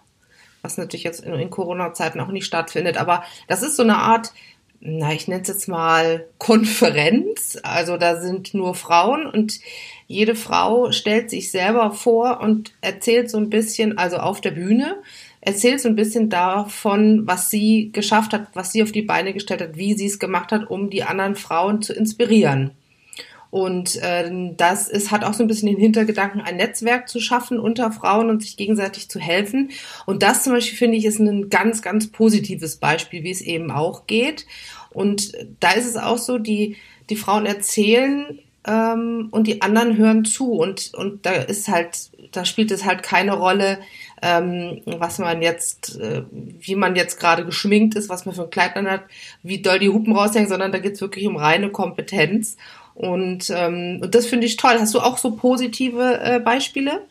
was 0.62 0.78
natürlich 0.78 1.04
jetzt 1.04 1.22
in, 1.22 1.34
in 1.34 1.50
Corona-Zeiten 1.50 2.20
auch 2.20 2.28
nicht 2.28 2.46
stattfindet. 2.46 2.98
Aber 2.98 3.24
das 3.48 3.64
ist 3.64 3.78
so 3.78 3.84
eine 3.84 3.98
Art, 3.98 4.34
na, 4.80 5.14
ich 5.14 5.28
nenne 5.28 5.42
es 5.42 5.48
jetzt 5.48 5.68
mal 5.68 6.26
Konferenz. 6.38 7.58
Also 7.64 7.98
da 7.98 8.22
sind 8.22 8.54
nur 8.54 8.76
Frauen 8.76 9.26
und 9.26 9.60
jede 10.08 10.36
Frau 10.36 10.92
stellt 10.92 11.30
sich 11.30 11.52
selber 11.52 11.92
vor 11.92 12.40
und 12.42 12.74
erzählt 12.82 13.30
so 13.30 13.38
ein 13.38 13.50
bisschen, 13.50 13.98
also 13.98 14.18
auf 14.18 14.40
der 14.40 14.52
Bühne, 14.52 14.98
erzählt 15.42 15.82
so 15.82 15.90
ein 15.90 15.96
bisschen 15.96 16.30
davon, 16.30 17.26
was 17.26 17.50
sie 17.50 17.90
geschafft 17.92 18.34
hat, 18.34 18.48
was 18.54 18.72
sie 18.72 18.84
auf 18.84 18.92
die 18.92 19.02
Beine 19.02 19.34
gestellt 19.34 19.62
hat, 19.62 19.78
wie 19.78 19.94
sie 19.94 20.06
es 20.06 20.20
gemacht 20.20 20.52
hat, 20.52 20.70
um 20.70 20.90
die 20.90 21.04
anderen 21.04 21.36
Frauen 21.36 21.82
zu 21.82 21.94
inspirieren. 21.94 22.72
Und 23.50 23.96
äh, 23.98 24.30
das 24.56 24.88
ist, 24.90 25.12
hat 25.12 25.24
auch 25.24 25.34
so 25.34 25.44
ein 25.44 25.48
bisschen 25.48 25.70
den 25.70 25.80
Hintergedanken, 25.80 26.42
ein 26.42 26.58
Netzwerk 26.58 27.08
zu 27.08 27.20
schaffen 27.20 27.60
unter 27.60 27.92
Frauen 27.92 28.30
und 28.30 28.42
sich 28.42 28.58
gegenseitig 28.58 29.10
zu 29.10 29.20
helfen. 29.20 29.72
Und 30.06 30.24
das 30.24 30.44
zum 30.44 30.54
Beispiel 30.54 30.78
finde 30.78 30.98
ich 30.98 31.06
ist 31.06 31.20
ein 31.20 31.50
ganz, 31.50 31.82
ganz 31.82 32.08
positives 32.12 32.78
Beispiel, 32.78 33.24
wie 33.24 33.32
es 33.32 33.42
eben 33.42 33.72
auch 33.72 34.08
geht. 34.08 34.46
Und 34.90 35.34
da 35.60 35.72
ist 35.72 35.86
es 35.86 35.96
auch 35.96 36.18
so, 36.18 36.38
die, 36.38 36.78
die 37.10 37.16
Frauen 37.16 37.46
erzählen 37.46 38.40
ähm, 38.66 39.30
und 39.32 39.48
die 39.48 39.62
anderen 39.62 39.98
hören 39.98 40.26
zu. 40.26 40.52
Und, 40.54 40.94
und 40.94 41.26
da 41.26 41.32
ist 41.32 41.68
halt, 41.70 42.12
da 42.32 42.46
spielt 42.46 42.72
es 42.72 42.86
halt 42.86 43.02
keine 43.02 43.34
Rolle, 43.34 43.80
ähm, 44.22 44.82
was 44.86 45.20
man 45.20 45.42
jetzt, 45.42 46.00
äh, 46.00 46.24
wie 46.32 46.76
man 46.76 46.96
jetzt 46.96 47.20
gerade 47.20 47.46
geschminkt 47.46 47.96
ist, 47.96 48.10
was 48.10 48.26
man 48.26 48.36
für 48.36 48.44
ein 48.44 48.50
Kleid 48.50 48.76
dann 48.76 48.90
hat, 48.90 49.04
wie 49.42 49.62
doll 49.62 49.80
die 49.80 49.90
Hupen 49.90 50.16
raushängen, 50.16 50.50
sondern 50.50 50.72
da 50.72 50.80
geht 50.80 50.94
es 50.94 51.02
wirklich 51.02 51.28
um 51.28 51.38
reine 51.38 51.70
Kompetenz. 51.70 52.58
Und, 52.98 53.52
ähm, 53.52 54.02
das 54.10 54.26
finde 54.26 54.48
ich 54.48 54.58
toll. 54.58 54.78
Hast 54.80 54.96
du 54.96 55.00
auch 55.00 55.20
so 55.20 55.32
positive 55.32 56.20
äh, 56.20 56.40
Beispiele? 56.40 57.02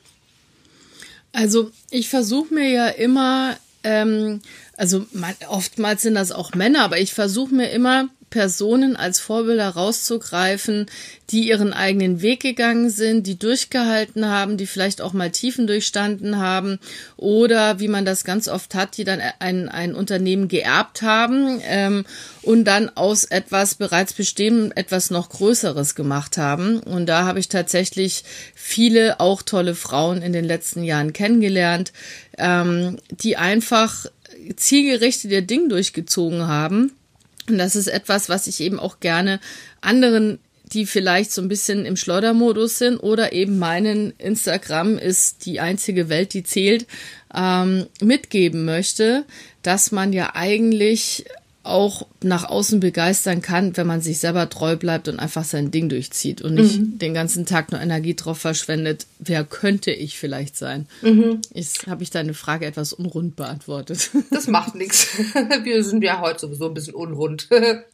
Also 1.32 1.70
ich 1.90 2.08
versuche 2.08 2.52
mir 2.52 2.68
ja 2.68 2.88
immer, 2.88 3.56
ähm, 3.84 4.40
also 4.76 5.06
oftmals 5.48 6.02
sind 6.02 6.14
das 6.14 6.32
auch 6.32 6.54
Männer, 6.54 6.82
aber 6.82 6.98
ich 6.98 7.14
versuche 7.14 7.54
mir 7.54 7.70
immer 7.70 8.08
Personen 8.30 8.96
als 8.96 9.20
Vorbilder 9.20 9.68
rauszugreifen, 9.68 10.86
die 11.30 11.48
ihren 11.48 11.72
eigenen 11.72 12.22
Weg 12.22 12.40
gegangen 12.40 12.90
sind, 12.90 13.26
die 13.26 13.38
durchgehalten 13.38 14.26
haben, 14.26 14.56
die 14.56 14.66
vielleicht 14.66 15.00
auch 15.00 15.12
mal 15.12 15.30
Tiefen 15.30 15.66
durchstanden 15.66 16.38
haben 16.38 16.78
oder 17.16 17.80
wie 17.80 17.88
man 17.88 18.04
das 18.04 18.24
ganz 18.24 18.48
oft 18.48 18.74
hat, 18.74 18.96
die 18.96 19.04
dann 19.04 19.20
ein, 19.38 19.68
ein 19.68 19.94
Unternehmen 19.94 20.48
geerbt 20.48 21.02
haben 21.02 21.60
ähm, 21.64 22.04
und 22.42 22.64
dann 22.64 22.90
aus 22.96 23.24
etwas 23.24 23.76
bereits 23.76 24.12
Bestehendem 24.12 24.72
etwas 24.74 25.10
noch 25.10 25.28
Größeres 25.28 25.94
gemacht 25.94 26.36
haben. 26.36 26.80
Und 26.80 27.06
da 27.06 27.24
habe 27.24 27.40
ich 27.40 27.48
tatsächlich 27.48 28.24
viele 28.54 29.20
auch 29.20 29.42
tolle 29.42 29.74
Frauen 29.74 30.22
in 30.22 30.32
den 30.32 30.44
letzten 30.44 30.82
Jahren 30.82 31.12
kennengelernt, 31.12 31.92
ähm, 32.38 32.98
die 33.10 33.36
einfach 33.36 34.06
zielgerichtet 34.56 35.30
ihr 35.30 35.42
Ding 35.42 35.68
durchgezogen 35.68 36.46
haben 36.46 36.92
und 37.48 37.58
das 37.58 37.76
ist 37.76 37.88
etwas, 37.88 38.28
was 38.28 38.46
ich 38.46 38.60
eben 38.60 38.78
auch 38.78 39.00
gerne 39.00 39.40
anderen, 39.80 40.38
die 40.72 40.86
vielleicht 40.86 41.32
so 41.32 41.42
ein 41.42 41.48
bisschen 41.48 41.86
im 41.86 41.96
Schleudermodus 41.96 42.78
sind 42.78 42.98
oder 42.98 43.32
eben 43.32 43.58
meinen 43.58 44.12
Instagram 44.18 44.98
ist 44.98 45.46
die 45.46 45.60
einzige 45.60 46.08
Welt, 46.08 46.34
die 46.34 46.42
zählt, 46.42 46.86
ähm, 47.34 47.86
mitgeben 48.00 48.64
möchte, 48.64 49.24
dass 49.62 49.92
man 49.92 50.12
ja 50.12 50.34
eigentlich 50.34 51.24
auch 51.66 52.06
nach 52.22 52.44
außen 52.44 52.80
begeistern 52.80 53.42
kann, 53.42 53.76
wenn 53.76 53.86
man 53.86 54.00
sich 54.00 54.18
selber 54.18 54.48
treu 54.48 54.76
bleibt 54.76 55.08
und 55.08 55.18
einfach 55.18 55.44
sein 55.44 55.70
Ding 55.70 55.88
durchzieht 55.88 56.42
und 56.42 56.54
nicht 56.54 56.78
mhm. 56.78 56.98
den 56.98 57.14
ganzen 57.14 57.46
Tag 57.46 57.72
nur 57.72 57.80
Energie 57.80 58.14
drauf 58.14 58.38
verschwendet. 58.38 59.06
Wer 59.18 59.44
könnte 59.44 59.90
ich 59.90 60.18
vielleicht 60.18 60.56
sein? 60.56 60.86
Mhm. 61.02 61.40
Jetzt 61.52 61.86
habe 61.86 62.02
ich 62.02 62.10
deine 62.10 62.34
Frage 62.34 62.66
etwas 62.66 62.92
unrund 62.92 63.36
beantwortet. 63.36 64.10
Das 64.30 64.46
macht 64.46 64.74
nichts. 64.74 65.08
Wir 65.62 65.82
sind 65.84 66.02
ja 66.02 66.20
heute 66.20 66.40
sowieso 66.40 66.66
ein 66.66 66.74
bisschen 66.74 66.94
unrund. 66.94 67.48
ähm, 67.50 67.84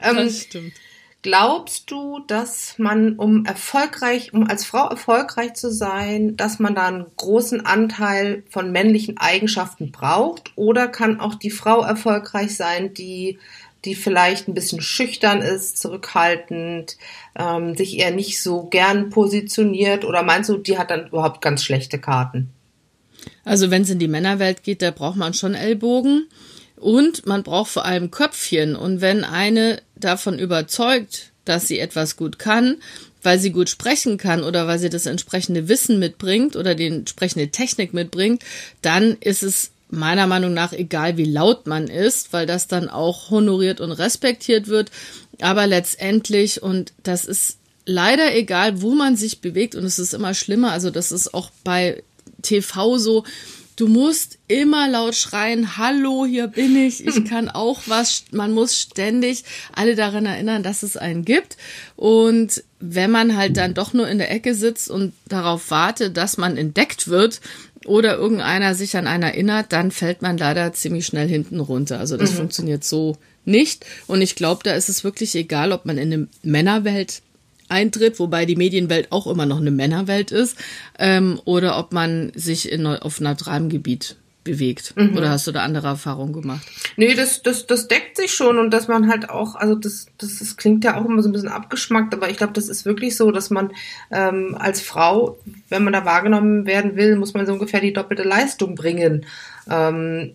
das 0.00 0.42
stimmt. 0.42 0.72
Glaubst 1.22 1.90
du, 1.90 2.20
dass 2.28 2.74
man, 2.78 3.16
um 3.16 3.44
erfolgreich, 3.44 4.32
um 4.32 4.48
als 4.48 4.64
Frau 4.64 4.88
erfolgreich 4.88 5.54
zu 5.54 5.72
sein, 5.72 6.36
dass 6.36 6.60
man 6.60 6.76
da 6.76 6.86
einen 6.86 7.06
großen 7.16 7.66
Anteil 7.66 8.44
von 8.48 8.70
männlichen 8.70 9.18
Eigenschaften 9.18 9.90
braucht? 9.90 10.52
Oder 10.54 10.86
kann 10.86 11.18
auch 11.18 11.34
die 11.34 11.50
Frau 11.50 11.82
erfolgreich 11.82 12.54
sein, 12.54 12.94
die, 12.94 13.38
die 13.84 13.96
vielleicht 13.96 14.46
ein 14.46 14.54
bisschen 14.54 14.80
schüchtern 14.80 15.40
ist, 15.40 15.78
zurückhaltend, 15.78 16.96
ähm, 17.36 17.74
sich 17.74 17.98
eher 17.98 18.12
nicht 18.12 18.40
so 18.40 18.64
gern 18.66 19.10
positioniert? 19.10 20.04
Oder 20.04 20.22
meinst 20.22 20.50
du, 20.50 20.56
die 20.56 20.78
hat 20.78 20.92
dann 20.92 21.08
überhaupt 21.08 21.40
ganz 21.42 21.64
schlechte 21.64 21.98
Karten? 21.98 22.50
Also 23.44 23.72
wenn 23.72 23.82
es 23.82 23.90
in 23.90 23.98
die 23.98 24.06
Männerwelt 24.06 24.62
geht, 24.62 24.82
da 24.82 24.92
braucht 24.92 25.16
man 25.16 25.34
schon 25.34 25.54
Ellbogen. 25.54 26.28
Und 26.78 27.26
man 27.26 27.42
braucht 27.42 27.70
vor 27.70 27.84
allem 27.84 28.10
Köpfchen. 28.10 28.76
Und 28.76 29.00
wenn 29.00 29.24
eine 29.24 29.82
davon 29.96 30.38
überzeugt, 30.38 31.32
dass 31.44 31.66
sie 31.66 31.78
etwas 31.78 32.16
gut 32.16 32.38
kann, 32.38 32.76
weil 33.22 33.38
sie 33.38 33.50
gut 33.50 33.68
sprechen 33.68 34.16
kann 34.16 34.42
oder 34.42 34.66
weil 34.66 34.78
sie 34.78 34.90
das 34.90 35.06
entsprechende 35.06 35.68
Wissen 35.68 35.98
mitbringt 35.98 36.56
oder 36.56 36.74
die 36.74 36.86
entsprechende 36.86 37.48
Technik 37.48 37.92
mitbringt, 37.92 38.42
dann 38.82 39.16
ist 39.20 39.42
es 39.42 39.70
meiner 39.90 40.26
Meinung 40.26 40.54
nach 40.54 40.72
egal, 40.72 41.16
wie 41.16 41.24
laut 41.24 41.66
man 41.66 41.88
ist, 41.88 42.32
weil 42.32 42.46
das 42.46 42.66
dann 42.66 42.88
auch 42.88 43.30
honoriert 43.30 43.80
und 43.80 43.92
respektiert 43.92 44.68
wird. 44.68 44.90
Aber 45.40 45.66
letztendlich, 45.66 46.62
und 46.62 46.92
das 47.02 47.24
ist 47.24 47.58
leider 47.86 48.34
egal, 48.34 48.82
wo 48.82 48.94
man 48.94 49.16
sich 49.16 49.40
bewegt, 49.40 49.74
und 49.74 49.84
es 49.84 49.98
ist 49.98 50.12
immer 50.12 50.34
schlimmer, 50.34 50.72
also 50.72 50.90
das 50.90 51.10
ist 51.10 51.32
auch 51.32 51.50
bei 51.64 52.02
TV 52.42 52.98
so, 52.98 53.24
Du 53.78 53.86
musst 53.86 54.38
immer 54.48 54.88
laut 54.88 55.14
schreien, 55.14 55.76
hallo, 55.76 56.26
hier 56.26 56.48
bin 56.48 56.74
ich, 56.74 57.06
ich 57.06 57.24
kann 57.30 57.48
auch 57.48 57.82
was. 57.86 58.24
Man 58.32 58.50
muss 58.50 58.76
ständig 58.76 59.44
alle 59.72 59.94
daran 59.94 60.26
erinnern, 60.26 60.64
dass 60.64 60.82
es 60.82 60.96
einen 60.96 61.24
gibt. 61.24 61.56
Und 61.94 62.64
wenn 62.80 63.12
man 63.12 63.36
halt 63.36 63.56
dann 63.56 63.74
doch 63.74 63.92
nur 63.92 64.08
in 64.08 64.18
der 64.18 64.32
Ecke 64.32 64.56
sitzt 64.56 64.90
und 64.90 65.12
darauf 65.28 65.70
wartet, 65.70 66.16
dass 66.16 66.38
man 66.38 66.56
entdeckt 66.56 67.06
wird 67.06 67.40
oder 67.86 68.16
irgendeiner 68.16 68.74
sich 68.74 68.96
an 68.96 69.06
einen 69.06 69.22
erinnert, 69.22 69.72
dann 69.72 69.92
fällt 69.92 70.22
man 70.22 70.38
leider 70.38 70.72
ziemlich 70.72 71.06
schnell 71.06 71.28
hinten 71.28 71.60
runter. 71.60 72.00
Also 72.00 72.16
das 72.16 72.32
mhm. 72.32 72.36
funktioniert 72.38 72.82
so 72.82 73.16
nicht. 73.44 73.86
Und 74.08 74.22
ich 74.22 74.34
glaube, 74.34 74.64
da 74.64 74.74
ist 74.74 74.88
es 74.88 75.04
wirklich 75.04 75.36
egal, 75.36 75.70
ob 75.70 75.86
man 75.86 75.98
in 75.98 76.12
eine 76.12 76.26
Männerwelt 76.42 77.22
eintritt, 77.68 78.18
wobei 78.18 78.46
die 78.46 78.56
Medienwelt 78.56 79.12
auch 79.12 79.26
immer 79.26 79.46
noch 79.46 79.60
eine 79.60 79.70
Männerwelt 79.70 80.30
ist, 80.30 80.56
ähm, 80.98 81.40
oder 81.44 81.78
ob 81.78 81.92
man 81.92 82.32
sich 82.34 82.70
in, 82.70 82.86
auf 82.86 83.20
neutralem 83.20 83.68
Gebiet 83.68 84.16
bewegt. 84.48 84.94
Mhm. 84.96 85.16
Oder 85.16 85.30
hast 85.30 85.46
du 85.46 85.52
da 85.52 85.62
andere 85.62 85.88
Erfahrungen 85.88 86.32
gemacht? 86.32 86.66
Nee, 86.96 87.14
das, 87.14 87.42
das, 87.42 87.66
das 87.66 87.86
deckt 87.86 88.16
sich 88.16 88.32
schon 88.32 88.58
und 88.58 88.70
dass 88.70 88.88
man 88.88 89.08
halt 89.08 89.28
auch, 89.28 89.56
also 89.56 89.74
das, 89.74 90.06
das, 90.16 90.38
das 90.38 90.56
klingt 90.56 90.84
ja 90.84 90.98
auch 90.98 91.04
immer 91.04 91.22
so 91.22 91.28
ein 91.28 91.32
bisschen 91.32 91.48
abgeschmackt, 91.48 92.14
aber 92.14 92.30
ich 92.30 92.38
glaube, 92.38 92.54
das 92.54 92.68
ist 92.68 92.86
wirklich 92.86 93.16
so, 93.16 93.30
dass 93.30 93.50
man 93.50 93.72
ähm, 94.10 94.56
als 94.58 94.80
Frau, 94.80 95.38
wenn 95.68 95.84
man 95.84 95.92
da 95.92 96.04
wahrgenommen 96.04 96.66
werden 96.66 96.96
will, 96.96 97.16
muss 97.16 97.34
man 97.34 97.46
so 97.46 97.52
ungefähr 97.52 97.80
die 97.80 97.92
doppelte 97.92 98.22
Leistung 98.22 98.74
bringen. 98.74 99.26
Ähm, 99.70 100.34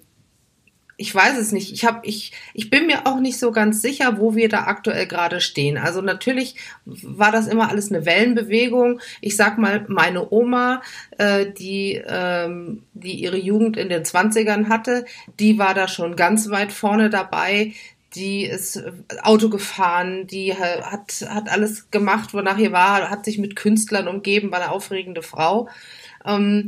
ich 0.97 1.13
weiß 1.13 1.37
es 1.37 1.51
nicht. 1.51 1.71
Ich 1.71 1.85
habe 1.85 2.05
ich 2.05 2.31
ich 2.53 2.69
bin 2.69 2.85
mir 2.85 3.07
auch 3.07 3.19
nicht 3.19 3.39
so 3.39 3.51
ganz 3.51 3.81
sicher, 3.81 4.19
wo 4.19 4.35
wir 4.35 4.49
da 4.49 4.65
aktuell 4.65 5.07
gerade 5.07 5.41
stehen. 5.41 5.77
Also 5.77 6.01
natürlich 6.01 6.55
war 6.85 7.31
das 7.31 7.47
immer 7.47 7.69
alles 7.69 7.91
eine 7.91 8.05
Wellenbewegung. 8.05 8.99
Ich 9.21 9.35
sag 9.35 9.57
mal, 9.57 9.85
meine 9.87 10.31
Oma, 10.31 10.81
äh, 11.17 11.47
die 11.51 12.01
ähm, 12.05 12.83
die 12.93 13.15
ihre 13.15 13.37
Jugend 13.37 13.77
in 13.77 13.89
den 13.89 14.05
Zwanzigern 14.05 14.69
hatte, 14.69 15.05
die 15.39 15.57
war 15.57 15.73
da 15.73 15.87
schon 15.87 16.15
ganz 16.15 16.49
weit 16.49 16.71
vorne 16.71 17.09
dabei. 17.09 17.73
Die 18.15 18.45
ist 18.45 18.83
Auto 19.23 19.49
gefahren, 19.49 20.27
die 20.27 20.53
hat 20.53 21.25
hat 21.27 21.49
alles 21.49 21.89
gemacht, 21.89 22.35
wonach 22.35 22.59
ihr 22.59 22.71
war, 22.71 23.09
hat 23.09 23.25
sich 23.25 23.39
mit 23.39 23.55
Künstlern 23.55 24.07
umgeben, 24.07 24.51
war 24.51 24.61
eine 24.61 24.71
aufregende 24.71 25.23
Frau. 25.23 25.67
Ähm, 26.23 26.67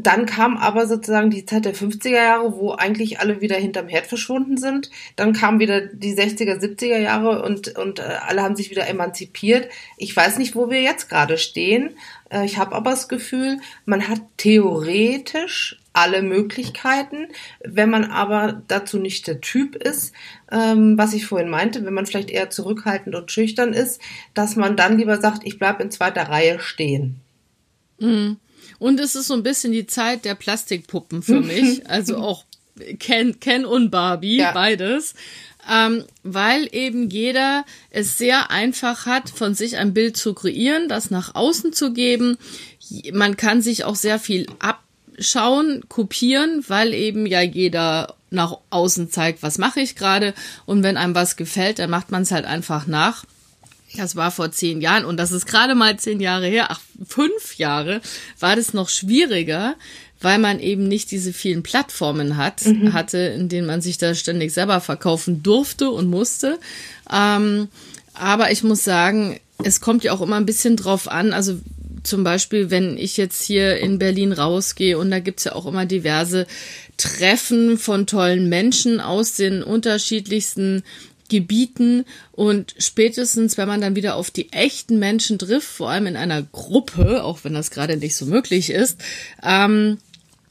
dann 0.00 0.26
kam 0.26 0.56
aber 0.56 0.86
sozusagen 0.86 1.28
die 1.28 1.44
Zeit 1.44 1.64
der 1.64 1.74
50er 1.74 2.10
Jahre, 2.10 2.56
wo 2.56 2.70
eigentlich 2.70 3.18
alle 3.18 3.40
wieder 3.40 3.56
hinterm 3.56 3.88
Herd 3.88 4.06
verschwunden 4.06 4.56
sind. 4.56 4.90
Dann 5.16 5.32
kamen 5.32 5.58
wieder 5.58 5.80
die 5.80 6.14
60er, 6.14 6.60
70er 6.60 6.98
Jahre 6.98 7.42
und, 7.42 7.76
und 7.76 7.98
äh, 7.98 8.02
alle 8.02 8.42
haben 8.44 8.54
sich 8.54 8.70
wieder 8.70 8.86
emanzipiert. 8.86 9.68
Ich 9.96 10.16
weiß 10.16 10.38
nicht, 10.38 10.54
wo 10.54 10.70
wir 10.70 10.80
jetzt 10.82 11.08
gerade 11.08 11.36
stehen. 11.36 11.96
Äh, 12.30 12.44
ich 12.44 12.58
habe 12.58 12.76
aber 12.76 12.90
das 12.90 13.08
Gefühl, 13.08 13.58
man 13.86 14.06
hat 14.08 14.20
theoretisch 14.36 15.80
alle 15.92 16.22
Möglichkeiten. 16.22 17.26
Wenn 17.64 17.90
man 17.90 18.04
aber 18.04 18.62
dazu 18.68 18.98
nicht 19.00 19.26
der 19.26 19.40
Typ 19.40 19.74
ist, 19.74 20.14
ähm, 20.52 20.96
was 20.96 21.12
ich 21.12 21.26
vorhin 21.26 21.48
meinte, 21.48 21.84
wenn 21.84 21.94
man 21.94 22.06
vielleicht 22.06 22.30
eher 22.30 22.50
zurückhaltend 22.50 23.16
und 23.16 23.32
schüchtern 23.32 23.72
ist, 23.72 24.00
dass 24.32 24.54
man 24.54 24.76
dann 24.76 24.96
lieber 24.96 25.20
sagt, 25.20 25.40
ich 25.44 25.58
bleib 25.58 25.80
in 25.80 25.90
zweiter 25.90 26.28
Reihe 26.28 26.60
stehen. 26.60 27.16
Mhm. 27.98 28.36
Und 28.78 29.00
es 29.00 29.14
ist 29.14 29.28
so 29.28 29.34
ein 29.34 29.42
bisschen 29.42 29.72
die 29.72 29.86
Zeit 29.86 30.24
der 30.24 30.34
Plastikpuppen 30.34 31.22
für 31.22 31.40
mich. 31.40 31.82
Also 31.88 32.18
auch 32.18 32.44
Ken, 32.98 33.40
Ken 33.40 33.64
und 33.64 33.90
Barbie, 33.90 34.38
ja. 34.38 34.52
beides. 34.52 35.14
Ähm, 35.70 36.04
weil 36.22 36.68
eben 36.72 37.10
jeder 37.10 37.64
es 37.90 38.16
sehr 38.16 38.50
einfach 38.50 39.06
hat, 39.06 39.28
von 39.28 39.54
sich 39.54 39.76
ein 39.76 39.92
Bild 39.92 40.16
zu 40.16 40.32
kreieren, 40.32 40.88
das 40.88 41.10
nach 41.10 41.34
außen 41.34 41.72
zu 41.72 41.92
geben. 41.92 42.38
Man 43.12 43.36
kann 43.36 43.60
sich 43.60 43.84
auch 43.84 43.96
sehr 43.96 44.18
viel 44.18 44.46
abschauen, 44.60 45.84
kopieren, 45.88 46.64
weil 46.68 46.94
eben 46.94 47.26
ja 47.26 47.42
jeder 47.42 48.14
nach 48.30 48.58
außen 48.70 49.10
zeigt, 49.10 49.42
was 49.42 49.58
mache 49.58 49.80
ich 49.80 49.96
gerade. 49.96 50.34
Und 50.64 50.82
wenn 50.82 50.96
einem 50.96 51.14
was 51.14 51.36
gefällt, 51.36 51.78
dann 51.78 51.90
macht 51.90 52.10
man 52.10 52.22
es 52.22 52.30
halt 52.30 52.44
einfach 52.44 52.86
nach. 52.86 53.24
Das 53.96 54.16
war 54.16 54.30
vor 54.30 54.52
zehn 54.52 54.80
Jahren 54.80 55.04
und 55.04 55.16
das 55.16 55.32
ist 55.32 55.46
gerade 55.46 55.74
mal 55.74 55.98
zehn 55.98 56.20
Jahre 56.20 56.46
her, 56.46 56.66
ach, 56.70 56.80
fünf 57.06 57.56
Jahre, 57.56 58.00
war 58.38 58.54
das 58.54 58.74
noch 58.74 58.88
schwieriger, 58.88 59.76
weil 60.20 60.38
man 60.38 60.60
eben 60.60 60.88
nicht 60.88 61.10
diese 61.10 61.32
vielen 61.32 61.62
Plattformen 61.62 62.36
hat, 62.36 62.64
mhm. 62.66 62.92
hatte, 62.92 63.18
in 63.18 63.48
denen 63.48 63.66
man 63.66 63.80
sich 63.80 63.98
da 63.98 64.14
ständig 64.14 64.52
selber 64.52 64.80
verkaufen 64.80 65.42
durfte 65.42 65.90
und 65.90 66.08
musste. 66.08 66.58
Ähm, 67.10 67.68
aber 68.14 68.50
ich 68.50 68.62
muss 68.62 68.84
sagen, 68.84 69.40
es 69.62 69.80
kommt 69.80 70.04
ja 70.04 70.12
auch 70.12 70.20
immer 70.20 70.36
ein 70.36 70.46
bisschen 70.46 70.76
drauf 70.76 71.08
an, 71.08 71.32
also 71.32 71.58
zum 72.02 72.24
Beispiel, 72.24 72.70
wenn 72.70 72.96
ich 72.96 73.16
jetzt 73.16 73.42
hier 73.42 73.78
in 73.78 73.98
Berlin 73.98 74.32
rausgehe 74.32 74.98
und 74.98 75.10
da 75.10 75.18
gibt's 75.20 75.44
ja 75.44 75.54
auch 75.54 75.66
immer 75.66 75.86
diverse 75.86 76.46
Treffen 76.96 77.78
von 77.78 78.06
tollen 78.06 78.48
Menschen 78.48 79.00
aus 79.00 79.34
den 79.34 79.62
unterschiedlichsten 79.62 80.82
Gebieten 81.28 82.04
und 82.32 82.74
spätestens, 82.78 83.58
wenn 83.58 83.68
man 83.68 83.80
dann 83.80 83.96
wieder 83.96 84.16
auf 84.16 84.30
die 84.30 84.52
echten 84.52 84.98
Menschen 84.98 85.38
trifft, 85.38 85.68
vor 85.68 85.90
allem 85.90 86.06
in 86.06 86.16
einer 86.16 86.42
Gruppe, 86.42 87.22
auch 87.22 87.40
wenn 87.44 87.54
das 87.54 87.70
gerade 87.70 87.96
nicht 87.96 88.16
so 88.16 88.26
möglich 88.26 88.70
ist, 88.70 88.98
ähm, 89.42 89.98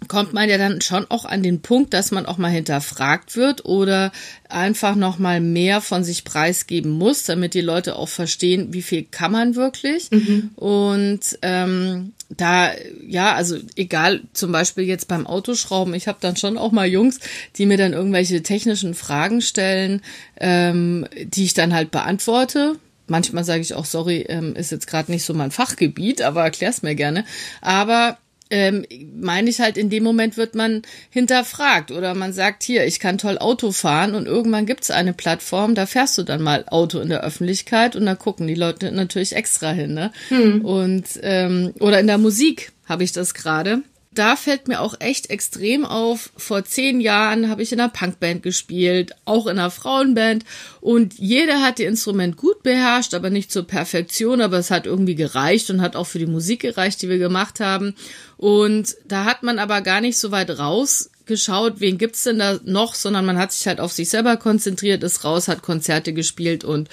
kommt 0.07 0.34
man 0.34 0.48
ja 0.48 0.57
dann 0.57 0.81
schon 0.81 1.05
auch 1.10 1.25
an 1.25 1.41
den 1.41 1.62
Punkt, 1.62 1.93
dass 1.93 2.12
man 2.12 2.25
auch 2.25 2.38
mal 2.38 2.51
hinterfragt 2.51 3.36
wird 3.36 3.65
oder 3.65 4.12
einfach 4.48 4.96
noch 4.96 5.17
mal 5.17 5.41
mehr 5.41 5.81
von 5.81 6.03
sich 6.03 6.24
preisgeben 6.24 6.91
muss, 6.91 7.24
damit 7.24 7.53
die 7.53 7.62
Leute 7.62 7.96
auch 7.96 8.10
verstehen, 8.10 8.74
wie 8.74 8.84
viel 8.84 9.03
kann 9.03 9.31
man 9.31 9.55
wirklich. 9.55 10.12
Mhm. 10.12 10.51
Und 10.55 11.39
ähm, 11.41 12.13
da, 12.29 12.72
ja, 13.07 13.34
also 13.36 13.57
egal, 13.75 14.22
zum 14.34 14.51
Beispiel 14.51 14.84
jetzt 14.84 15.07
beim 15.07 15.25
Autoschrauben, 15.25 15.93
ich 15.93 16.07
habe 16.07 16.17
dann 16.22 16.36
schon 16.36 16.57
auch 16.57 16.72
mal 16.72 16.88
Jungs, 16.88 17.19
die 17.55 17.65
mir 17.65 17.77
dann 17.77 17.93
irgendwelche 17.93 18.43
technischen 18.43 18.93
Fragen 18.93 19.41
stellen, 19.41 20.01
ähm, 20.39 21.07
die 21.24 21.46
ich 21.46 21.53
dann 21.53 21.74
halt 21.74 21.91
beantworte. 21.91 22.75
Manchmal 23.07 23.46
sage 23.46 23.62
ich 23.62 23.74
auch, 23.74 23.86
sorry, 23.86 24.25
ähm, 24.27 24.55
ist 24.55 24.72
jetzt 24.72 24.88
gerade 24.88 25.12
nicht 25.12 25.24
so 25.24 25.34
mein 25.34 25.51
Fachgebiet, 25.51 26.22
aber 26.22 26.43
erklär's 26.43 26.81
mir 26.81 26.96
gerne. 26.96 27.24
Aber 27.62 28.17
ähm, 28.50 28.86
meine 29.16 29.50
ich 29.50 29.60
halt, 29.60 29.77
in 29.77 29.89
dem 29.89 30.04
Moment 30.04 30.38
wird 30.38 30.56
man 30.56 30.82
hinterfragt 31.10 31.92
oder 31.92 32.13
man 32.13 32.34
sagt, 32.34 32.63
hier, 32.63 32.86
ich 32.86 33.00
kann 33.00 33.18
toll 33.18 33.38
Auto 33.38 33.72
fahren 33.72 34.16
und 34.16 34.25
irgendwann 34.25 34.66
gibt's 34.66 34.92
eine 34.92 35.13
Plattform, 35.13 35.75
da 35.75 35.86
fährst 35.86 36.18
du 36.18 36.24
dann 36.24 36.42
mal 36.42 36.66
Auto 36.68 37.00
in 37.00 37.10
der 37.10 37.24
Öffentlichkeit 37.24 37.96
und 37.96 38.06
da 38.06 38.16
gucken 38.16 38.48
die 38.48 38.56
Leute 38.56 38.92
natürlich 38.92 39.36
extra 39.36 39.72
hin. 39.72 39.94
Ne? 39.94 40.12
Hm. 40.30 40.63
Und 40.63 41.06
ähm, 41.22 41.74
oder 41.80 42.00
in 42.00 42.08
der 42.08 42.18
Musik 42.18 42.72
habe 42.86 43.04
ich 43.04 43.12
das 43.12 43.34
gerade 43.34 43.82
da 44.17 44.36
fällt 44.36 44.67
mir 44.67 44.81
auch 44.81 44.95
echt 45.00 45.29
extrem 45.29 45.86
auf. 45.86 46.31
Vor 46.36 46.65
zehn 46.65 47.00
Jahren 47.01 47.50
habe 47.50 47.62
ich 47.62 47.71
in 47.71 47.79
einer 47.79 47.89
Punkband 47.89 48.43
gespielt, 48.43 49.13
auch 49.25 49.47
in 49.47 49.59
einer 49.59 49.71
Frauenband. 49.71 50.43
Und 50.81 51.13
jeder 51.19 51.62
hat 51.62 51.77
die 51.77 51.83
Instrument 51.83 52.38
gut 52.38 52.63
beherrscht, 52.63 53.13
aber 53.13 53.29
nicht 53.29 53.51
zur 53.51 53.67
Perfektion. 53.67 54.41
Aber 54.41 54.57
es 54.57 54.71
hat 54.71 54.86
irgendwie 54.86 55.15
gereicht 55.15 55.69
und 55.69 55.81
hat 55.81 55.95
auch 55.95 56.07
für 56.07 56.19
die 56.19 56.25
Musik 56.25 56.62
gereicht, 56.62 57.01
die 57.01 57.09
wir 57.09 57.19
gemacht 57.19 57.59
haben. 57.59 57.95
Und 58.38 58.95
da 59.05 59.25
hat 59.25 59.43
man 59.43 59.59
aber 59.59 59.81
gar 59.81 60.01
nicht 60.01 60.17
so 60.17 60.31
weit 60.31 60.57
raus 60.57 61.09
geschaut, 61.27 61.75
wen 61.79 61.98
gibt's 61.98 62.24
denn 62.24 62.39
da 62.39 62.60
noch, 62.63 62.96
sondern 62.96 63.25
man 63.25 63.38
hat 63.38 63.51
sich 63.51 63.67
halt 63.67 63.79
auf 63.79 63.91
sich 63.91 64.10
selber 64.10 64.38
konzentriert, 64.38 65.03
ist 65.03 65.24
raus, 65.24 65.48
hat 65.48 65.62
Konzerte 65.62 66.13
gespielt 66.13 66.63
und 66.63 66.89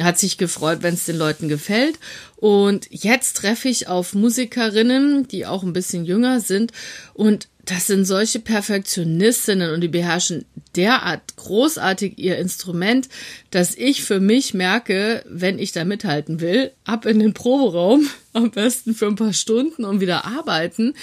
hat 0.00 0.18
sich 0.18 0.38
gefreut, 0.38 0.78
wenn 0.82 0.94
es 0.94 1.06
den 1.06 1.16
Leuten 1.16 1.48
gefällt. 1.48 1.98
Und 2.36 2.86
jetzt 2.90 3.38
treffe 3.38 3.68
ich 3.68 3.88
auf 3.88 4.14
Musikerinnen, 4.14 5.26
die 5.26 5.46
auch 5.46 5.62
ein 5.62 5.72
bisschen 5.72 6.04
jünger 6.04 6.40
sind 6.40 6.72
und 7.14 7.48
das 7.68 7.86
sind 7.86 8.06
solche 8.06 8.38
Perfektionistinnen 8.38 9.74
und 9.74 9.82
die 9.82 9.88
beherrschen 9.88 10.46
derart 10.74 11.36
großartig 11.36 12.14
ihr 12.16 12.38
Instrument, 12.38 13.08
dass 13.50 13.74
ich 13.74 14.04
für 14.04 14.20
mich 14.20 14.54
merke, 14.54 15.22
wenn 15.28 15.58
ich 15.58 15.72
da 15.72 15.84
mithalten 15.84 16.40
will, 16.40 16.72
ab 16.84 17.04
in 17.04 17.18
den 17.18 17.34
Proberaum, 17.34 18.08
am 18.32 18.50
besten 18.50 18.94
für 18.94 19.06
ein 19.06 19.16
paar 19.16 19.34
Stunden 19.34 19.84
und 19.84 20.00
wieder 20.00 20.24
arbeiten 20.24 20.94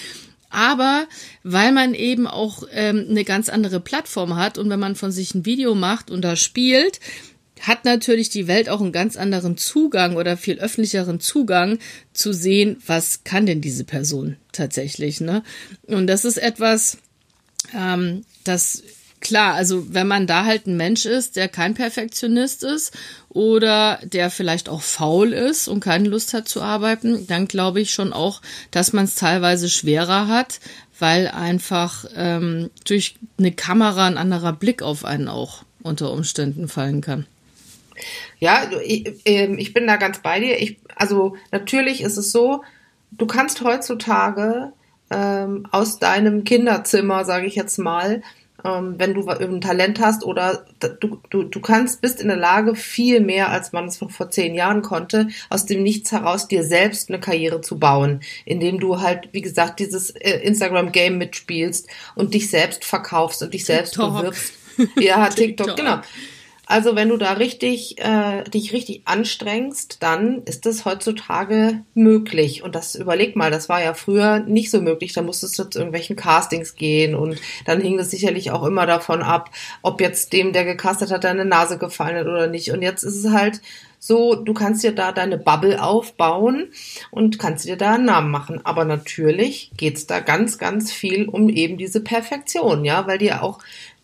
aber 0.56 1.08
weil 1.44 1.72
man 1.74 1.94
eben 1.94 2.28
auch 2.28 2.64
ähm, 2.72 3.08
eine 3.10 3.26
ganz 3.26 3.50
andere 3.50 3.80
Plattform 3.80 4.38
hat 4.38 4.58
und 4.58 4.70
wenn 4.70 4.80
man 4.80 4.96
von 4.96 5.12
sich 5.12 5.36
ein 5.36 5.46
Video 5.46 5.76
macht 5.76 6.10
und 6.10 6.22
da 6.22 6.36
spielt, 6.36 7.00
hat 7.62 7.86
natürlich 7.86 8.30
die 8.30 8.48
Welt 8.48 8.70
auch 8.70 8.82
einen 8.82 8.92
ganz 8.92 9.18
anderen 9.18 9.58
Zugang 9.58 10.16
oder 10.16 10.38
viel 10.38 10.60
öffentlicheren 10.60 11.20
Zugang 11.20 11.80
zu 12.14 12.34
sehen, 12.34 12.78
was 12.86 13.24
kann 13.24 13.46
denn 13.46 13.62
diese 13.62 13.84
Person 13.84 14.38
tatsächlich, 14.52 15.22
ne? 15.22 15.44
Und 15.88 16.08
das 16.08 16.26
ist 16.26 16.38
etwas, 16.38 16.98
ähm, 17.74 18.24
das 18.44 18.84
klar, 19.26 19.56
also 19.56 19.92
wenn 19.92 20.08
man 20.08 20.28
da 20.28 20.46
halt 20.46 20.68
ein 20.68 20.78
Mensch 20.78 21.06
ist, 21.06 21.36
der 21.36 21.48
kein 21.48 21.74
Perfektionist 21.74 22.64
ist 22.64 22.96
oder 23.30 24.00
der 24.04 24.30
vielleicht 24.30 24.70
auch 24.70 24.84
faul 24.84 25.34
ist 25.34 25.68
und 25.68 25.80
keine 25.80 26.08
Lust 26.08 26.36
hat 26.36 26.48
zu 26.48 26.62
arbeiten, 26.62 27.26
dann 27.26 27.48
glaube 27.48 27.82
ich 27.82 27.92
schon 27.92 28.14
auch, 28.14 28.42
dass 28.70 28.94
man 28.94 29.06
es 29.06 29.16
teilweise 29.16 29.68
schwerer 29.68 30.28
hat, 30.28 30.60
weil 31.00 31.28
einfach 31.28 32.06
ähm, 32.16 32.70
durch 32.86 33.16
eine 33.40 33.52
Kamera 33.52 34.06
ein 34.06 34.20
anderer 34.20 34.54
Blick 34.54 34.84
auf 34.84 35.04
einen 35.04 35.28
auch 35.28 35.64
unter 35.82 36.12
Umständen 36.12 36.68
fallen 36.68 37.02
kann. 37.02 37.26
Ja, 38.40 38.70
ich, 38.84 39.22
ähm, 39.26 39.58
ich 39.58 39.74
bin 39.74 39.88
da 39.88 39.96
ganz 39.96 40.20
bei 40.20 40.40
dir. 40.40 40.62
Ich, 40.62 40.78
also 40.96 41.36
natürlich 41.52 42.02
ist 42.02 42.18
es 42.18 42.32
so, 42.32 42.64
du 43.12 43.26
kannst 43.26 43.62
heutzutage 43.62 44.72
ähm, 45.10 45.66
aus 45.72 45.98
deinem 45.98 46.44
Kinderzimmer, 46.44 47.26
sage 47.26 47.48
ich 47.48 47.56
jetzt 47.56 47.80
mal, 47.80 48.22
ähm, 48.66 48.96
wenn 48.98 49.14
du 49.14 49.28
ein 49.28 49.62
Talent 49.62 50.00
hast 50.00 50.24
oder 50.24 50.66
du, 51.00 51.22
du, 51.30 51.44
du 51.44 51.60
kannst, 51.62 52.02
bist 52.02 52.20
in 52.20 52.28
der 52.28 52.38
Lage, 52.38 52.76
viel 52.76 53.20
mehr, 53.20 53.50
als 53.50 53.72
man 53.72 53.86
es 53.86 53.98
vor 53.98 54.30
zehn 54.32 54.56
Jahren 54.56 54.82
konnte, 54.82 55.28
aus 55.50 55.66
dem 55.66 55.84
Nichts 55.84 56.12
heraus 56.12 56.48
dir 56.48 56.64
selbst 56.64 57.10
eine 57.10 57.20
Karriere 57.20 57.62
zu 57.62 57.78
bauen, 57.78 58.22
indem 58.46 58.80
du 58.80 59.02
halt, 59.02 59.30
wie 59.32 59.42
gesagt, 59.42 59.80
dieses 59.80 60.10
äh, 60.12 60.40
Instagram-Game 60.40 61.18
mitspielst 61.18 61.88
und 62.16 62.34
dich 62.34 62.50
selbst 62.50 62.84
verkaufst 62.86 63.42
und 63.44 63.54
dich 63.54 63.66
selbst 63.66 63.94
TikTok. 63.94 64.18
bewirbst. 64.18 64.54
Ja, 65.00 65.28
TikTok, 65.30 65.36
TikTok, 65.68 65.76
genau. 65.78 66.02
Also 66.68 66.96
wenn 66.96 67.10
du 67.10 67.18
da 67.18 67.34
richtig 67.34 68.00
äh, 68.00 68.44
dich 68.46 68.74
richtig 68.74 69.04
anstrengst, 69.06 69.98
dann 70.02 70.44
ist 70.44 70.66
das 70.66 70.86
heutzutage 70.86 71.84
möglich. 71.94 72.64
Und 72.64 72.74
das 72.74 72.96
überleg 72.96 73.36
mal, 73.36 73.52
das 73.52 73.70
war 73.70 73.84
ja 73.84 73.94
früher 73.94 74.40
nicht 74.40 74.72
so 74.72 74.82
möglich. 74.82 75.14
Da 75.14 75.22
musstest 75.22 75.60
du 75.60 75.64
zu 75.66 75.80
irgendwelchen 75.80 76.16
Castings 76.16 76.76
gehen 76.76 77.14
und 77.14 77.40
dann 77.66 77.82
hing 77.82 77.98
das 77.98 78.10
sicherlich 78.10 78.52
auch 78.52 78.64
immer 78.64 78.86
davon 78.88 79.22
ab, 79.22 79.52
ob 79.84 80.02
jetzt 80.02 80.34
dem, 80.34 80.54
der 80.54 80.66
gecastet 80.66 81.12
hat, 81.12 81.24
deine 81.24 81.46
Nase 81.46 81.78
gefallen 81.78 82.18
hat 82.18 82.28
oder 82.28 82.48
nicht. 82.48 82.72
Und 82.72 82.82
jetzt 82.82 83.04
ist 83.04 83.24
es 83.24 83.32
halt 83.32 83.62
so, 84.00 84.36
du 84.36 84.54
kannst 84.54 84.84
dir 84.84 84.92
da 84.92 85.12
deine 85.12 85.38
Bubble 85.38 85.82
aufbauen 85.82 86.68
und 87.12 87.40
kannst 87.40 87.66
dir 87.66 87.76
da 87.76 87.96
einen 87.96 88.06
Namen 88.06 88.32
machen. 88.32 88.62
Aber 88.64 88.86
natürlich 88.86 89.72
geht's 89.78 90.08
da 90.08 90.20
ganz, 90.20 90.58
ganz 90.58 90.92
viel 90.92 91.28
um 91.28 91.50
eben 91.50 91.78
diese 91.78 92.02
Perfektion, 92.02 92.86
ja, 92.86 93.08
weil 93.08 93.18
dir 93.18 93.44
auch 93.44 93.60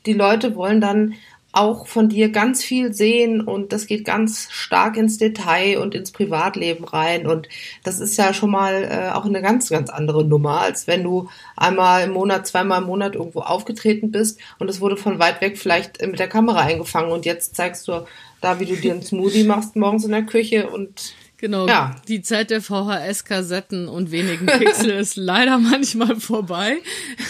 die 0.06 0.14
Leute 0.14 0.56
wollen 0.56 0.82
dann 0.82 1.14
auch 1.54 1.88
von 1.88 2.08
dir 2.10 2.30
ganz 2.30 2.64
viel 2.64 2.94
sehen 2.94 3.42
und 3.42 3.74
das 3.74 3.86
geht 3.86 4.06
ganz 4.06 4.48
stark 4.52 4.96
ins 4.96 5.18
Detail 5.18 5.80
und 5.80 5.94
ins 5.94 6.12
Privatleben 6.12 6.86
rein. 6.86 7.28
Und 7.28 7.50
das 7.84 8.00
ist 8.00 8.18
ja 8.18 8.34
schon 8.34 8.52
mal 8.52 8.84
äh, 8.84 9.12
auch 9.14 9.26
eine 9.26 9.42
ganz, 9.42 9.70
ganz 9.70 9.90
andere 9.90 10.24
Nummer, 10.24 10.62
als 10.62 10.88
wenn 10.88 11.04
du 11.04 11.30
einmal 11.58 12.06
im 12.06 12.12
Monat, 12.12 12.48
zweimal 12.48 12.82
im 12.82 12.88
Monat 12.88 13.16
irgendwo 13.16 13.42
aufgetreten 13.42 14.12
bist 14.12 14.40
und 14.60 14.70
es 14.70 14.80
wurde 14.80 14.98
von 14.98 15.20
weit 15.20 15.42
weg 15.42 15.58
vielleicht 15.58 16.02
mit 16.06 16.20
der 16.20 16.30
Kamera 16.30 16.62
eingefangen. 16.62 17.12
Und 17.12 17.26
jetzt 17.26 17.56
zeigst 17.56 17.88
du 17.88 18.06
da, 18.40 18.60
wie 18.60 18.66
du 18.66 18.76
dir 18.76 18.94
einen 18.94 19.04
Smoothie 19.04 19.44
machst 19.44 19.76
morgens 19.76 20.06
in 20.06 20.12
der 20.12 20.24
Küche 20.24 20.70
und 20.70 21.14
Genau, 21.42 21.68
ja. 21.68 21.96
die 22.08 22.22
Zeit 22.22 22.52
der 22.52 22.62
VHS-Kassetten 22.62 23.88
und 23.88 24.12
wenigen 24.12 24.46
Pixel 24.46 24.92
ist 25.00 25.18
leider 25.18 25.58
manchmal 25.58 26.16
vorbei. 26.20 26.78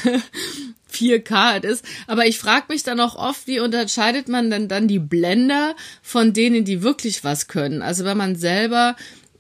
4K 0.92 1.32
halt 1.32 1.64
ist. 1.64 1.86
Aber 2.08 2.26
ich 2.26 2.38
frage 2.38 2.66
mich 2.68 2.84
dann 2.84 3.00
auch 3.00 3.16
oft, 3.16 3.48
wie 3.48 3.62
unterscheidet 3.62 4.28
man 4.28 4.52
denn 4.52 4.68
dann 4.68 4.90
die 4.90 5.00
Blender 5.00 5.78
von 6.02 6.34
denen, 6.34 6.66
die 6.66 6.84
wirklich 6.84 7.24
was 7.24 7.48
können? 7.48 7.82
Also 7.82 8.04
wenn 8.04 8.18
man 8.18 8.36
selber 8.36 8.98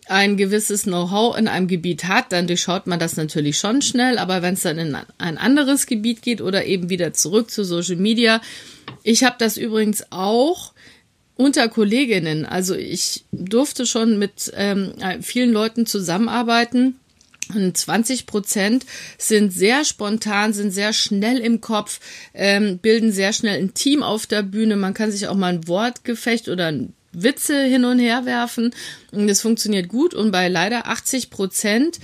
ein 0.08 0.38
gewisses 0.38 0.84
Know-how 0.84 1.38
in 1.38 1.50
einem 1.50 1.68
Gebiet 1.68 2.06
hat, 2.06 2.32
dann 2.32 2.48
durchschaut 2.48 2.88
man 2.88 2.98
das 2.98 3.18
natürlich 3.18 3.58
schon 3.58 3.82
schnell. 3.82 4.18
Aber 4.18 4.42
wenn 4.42 4.54
es 4.54 4.62
dann 4.62 4.78
in 4.78 4.98
ein 5.18 5.38
anderes 5.38 5.86
Gebiet 5.86 6.22
geht 6.22 6.40
oder 6.40 6.64
eben 6.66 6.90
wieder 6.90 7.12
zurück 7.12 7.52
zu 7.52 7.66
Social 7.66 7.98
Media, 7.98 8.40
ich 9.04 9.26
habe 9.26 9.36
das 9.38 9.58
übrigens 9.58 10.06
auch 10.12 10.72
unter 11.42 11.70
Kolleginnen. 11.70 12.46
Also 12.46 12.76
ich 12.76 13.26
durfte 13.32 13.88
schon 13.88 14.20
mit 14.20 14.52
ähm, 14.56 14.94
vielen 15.22 15.52
Leuten 15.52 15.88
zusammenarbeiten 15.88 17.00
und 17.56 17.76
20 17.76 18.28
Prozent 18.28 18.86
sind 19.18 19.52
sehr 19.52 19.84
spontan, 19.84 20.54
sind 20.54 20.72
sehr 20.72 20.94
schnell 20.94 21.40
im 21.40 21.60
Kopf, 21.60 22.00
ähm, 22.36 22.78
bilden 22.78 23.12
sehr 23.12 23.34
schnell 23.34 23.60
ein 23.60 23.74
Team 23.74 24.04
auf 24.04 24.28
der 24.28 24.44
Bühne. 24.44 24.76
Man 24.76 24.94
kann 24.94 25.12
sich 25.12 25.28
auch 25.28 25.36
mal 25.36 25.54
ein 25.54 25.68
Wortgefecht 25.68 26.48
oder 26.48 26.68
ein 26.68 26.94
Witze 27.12 27.64
hin 27.64 27.84
und 27.86 28.00
her 28.00 28.26
werfen. 28.26 28.74
Das 29.12 29.42
funktioniert 29.42 29.90
gut. 29.90 30.14
Und 30.14 30.32
bei 30.32 30.48
leider 30.48 30.88
80 30.88 31.32
Prozent 31.32 32.00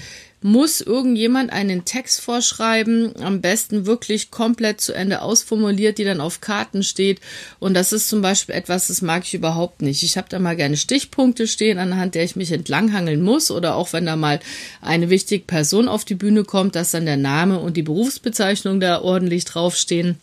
muss 0.48 0.80
irgendjemand 0.80 1.52
einen 1.52 1.84
Text 1.84 2.22
vorschreiben, 2.22 3.14
am 3.22 3.42
besten 3.42 3.86
wirklich 3.86 4.32
komplett 4.32 4.80
zu 4.80 4.94
Ende 4.94 5.22
ausformuliert, 5.22 5.98
die 5.98 6.06
dann 6.06 6.22
auf 6.22 6.40
Karten 6.40 6.84
steht. 6.84 7.20
Und 7.60 7.74
das 7.74 7.92
ist 7.92 8.08
zum 8.08 8.22
Beispiel 8.22 8.56
etwas, 8.56 8.88
das 8.88 9.02
mag 9.02 9.26
ich 9.26 9.34
überhaupt 9.34 9.82
nicht. 9.82 10.04
Ich 10.04 10.18
habe 10.18 10.30
da 10.30 10.40
mal 10.40 10.56
gerne 10.56 10.78
Stichpunkte 10.78 11.48
stehen, 11.48 11.80
anhand 11.80 12.16
der 12.16 12.24
ich 12.24 12.38
mich 12.38 12.54
entlanghangeln 12.54 13.22
muss. 13.22 13.52
Oder 13.52 13.76
auch 13.76 13.92
wenn 13.92 14.06
da 14.06 14.16
mal 14.16 14.40
eine 14.80 15.10
wichtige 15.10 15.44
Person 15.44 15.90
auf 15.90 16.06
die 16.06 16.16
Bühne 16.16 16.46
kommt, 16.46 16.76
dass 16.76 16.92
dann 16.92 17.06
der 17.06 17.18
Name 17.18 17.60
und 17.60 17.76
die 17.76 17.84
Berufsbezeichnung 17.84 18.80
da 18.80 19.02
ordentlich 19.02 19.44
draufstehen. 19.44 20.18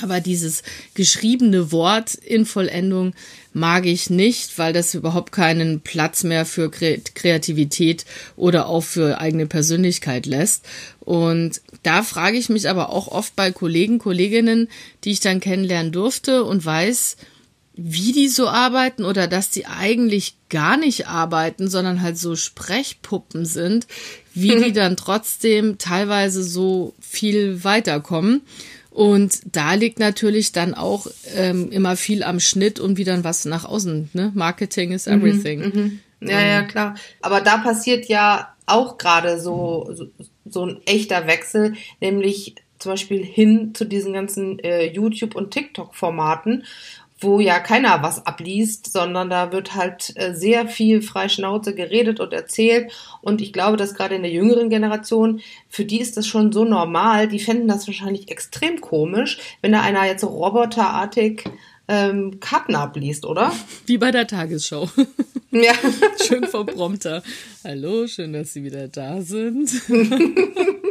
Aber 0.00 0.20
dieses 0.20 0.62
geschriebene 0.94 1.70
Wort 1.70 2.14
in 2.14 2.46
Vollendung 2.46 3.12
mag 3.52 3.84
ich 3.84 4.08
nicht, 4.08 4.56
weil 4.58 4.72
das 4.72 4.94
überhaupt 4.94 5.32
keinen 5.32 5.80
Platz 5.80 6.24
mehr 6.24 6.46
für 6.46 6.70
Kreativität 6.70 8.06
oder 8.34 8.68
auch 8.68 8.82
für 8.82 9.20
eigene 9.20 9.46
Persönlichkeit 9.46 10.24
lässt. 10.24 10.64
Und 11.00 11.60
da 11.82 12.02
frage 12.02 12.38
ich 12.38 12.48
mich 12.48 12.70
aber 12.70 12.90
auch 12.90 13.08
oft 13.08 13.36
bei 13.36 13.52
Kollegen, 13.52 13.98
Kolleginnen, 13.98 14.68
die 15.04 15.10
ich 15.10 15.20
dann 15.20 15.40
kennenlernen 15.40 15.92
durfte 15.92 16.44
und 16.44 16.64
weiß, 16.64 17.16
wie 17.74 18.12
die 18.12 18.28
so 18.28 18.48
arbeiten 18.48 19.04
oder 19.04 19.28
dass 19.28 19.50
die 19.50 19.66
eigentlich 19.66 20.36
gar 20.48 20.76
nicht 20.76 21.06
arbeiten, 21.06 21.68
sondern 21.68 22.02
halt 22.02 22.18
so 22.18 22.36
Sprechpuppen 22.36 23.44
sind, 23.46 23.86
wie 24.34 24.56
die 24.56 24.72
dann 24.74 24.96
trotzdem 24.96 25.78
teilweise 25.78 26.42
so 26.42 26.94
viel 27.00 27.64
weiterkommen. 27.64 28.42
Und 28.92 29.40
da 29.50 29.74
liegt 29.74 29.98
natürlich 29.98 30.52
dann 30.52 30.74
auch 30.74 31.06
ähm, 31.34 31.70
immer 31.70 31.96
viel 31.96 32.22
am 32.22 32.40
Schnitt 32.40 32.78
und 32.78 32.98
wie 32.98 33.04
dann 33.04 33.24
was 33.24 33.46
nach 33.46 33.64
außen. 33.64 34.10
Ne? 34.12 34.32
Marketing 34.34 34.92
is 34.92 35.06
mhm, 35.06 35.12
everything. 35.14 35.60
Mhm, 35.60 36.00
mh. 36.20 36.30
Ja, 36.30 36.40
ja, 36.40 36.62
klar. 36.62 36.94
Aber 37.22 37.40
da 37.40 37.56
passiert 37.58 38.06
ja 38.06 38.54
auch 38.66 38.98
gerade 38.98 39.40
so, 39.40 39.88
so, 39.92 40.06
so 40.44 40.66
ein 40.66 40.80
echter 40.86 41.26
Wechsel, 41.26 41.74
nämlich 42.00 42.54
zum 42.78 42.92
Beispiel 42.92 43.24
hin 43.24 43.74
zu 43.74 43.84
diesen 43.84 44.12
ganzen 44.12 44.58
äh, 44.58 44.84
YouTube- 44.84 45.36
und 45.36 45.52
TikTok-Formaten 45.52 46.64
wo 47.22 47.40
ja 47.40 47.58
keiner 47.60 48.02
was 48.02 48.26
abliest, 48.26 48.92
sondern 48.92 49.30
da 49.30 49.52
wird 49.52 49.74
halt 49.74 50.12
äh, 50.16 50.34
sehr 50.34 50.68
viel 50.68 51.02
frei 51.02 51.28
Schnauze 51.28 51.74
geredet 51.74 52.20
und 52.20 52.32
erzählt. 52.32 52.92
Und 53.20 53.40
ich 53.40 53.52
glaube, 53.52 53.76
dass 53.76 53.94
gerade 53.94 54.14
in 54.14 54.22
der 54.22 54.32
jüngeren 54.32 54.70
Generation, 54.70 55.40
für 55.68 55.84
die 55.84 56.00
ist 56.00 56.16
das 56.16 56.26
schon 56.26 56.52
so 56.52 56.64
normal, 56.64 57.28
die 57.28 57.40
fänden 57.40 57.68
das 57.68 57.86
wahrscheinlich 57.86 58.30
extrem 58.30 58.80
komisch, 58.80 59.38
wenn 59.60 59.72
da 59.72 59.82
einer 59.82 60.06
jetzt 60.06 60.22
so 60.22 60.28
roboterartig 60.28 61.44
ähm, 61.88 62.40
Karten 62.40 62.74
abliest, 62.74 63.24
oder? 63.24 63.52
Wie 63.86 63.98
bei 63.98 64.10
der 64.10 64.26
Tagesschau. 64.26 64.88
Ja. 65.54 65.74
Schön 66.26 66.46
vom 66.46 66.64
Prompter. 66.64 67.22
Hallo, 67.62 68.06
schön, 68.06 68.32
dass 68.32 68.54
Sie 68.54 68.64
wieder 68.64 68.88
da 68.88 69.20
sind. 69.20 69.70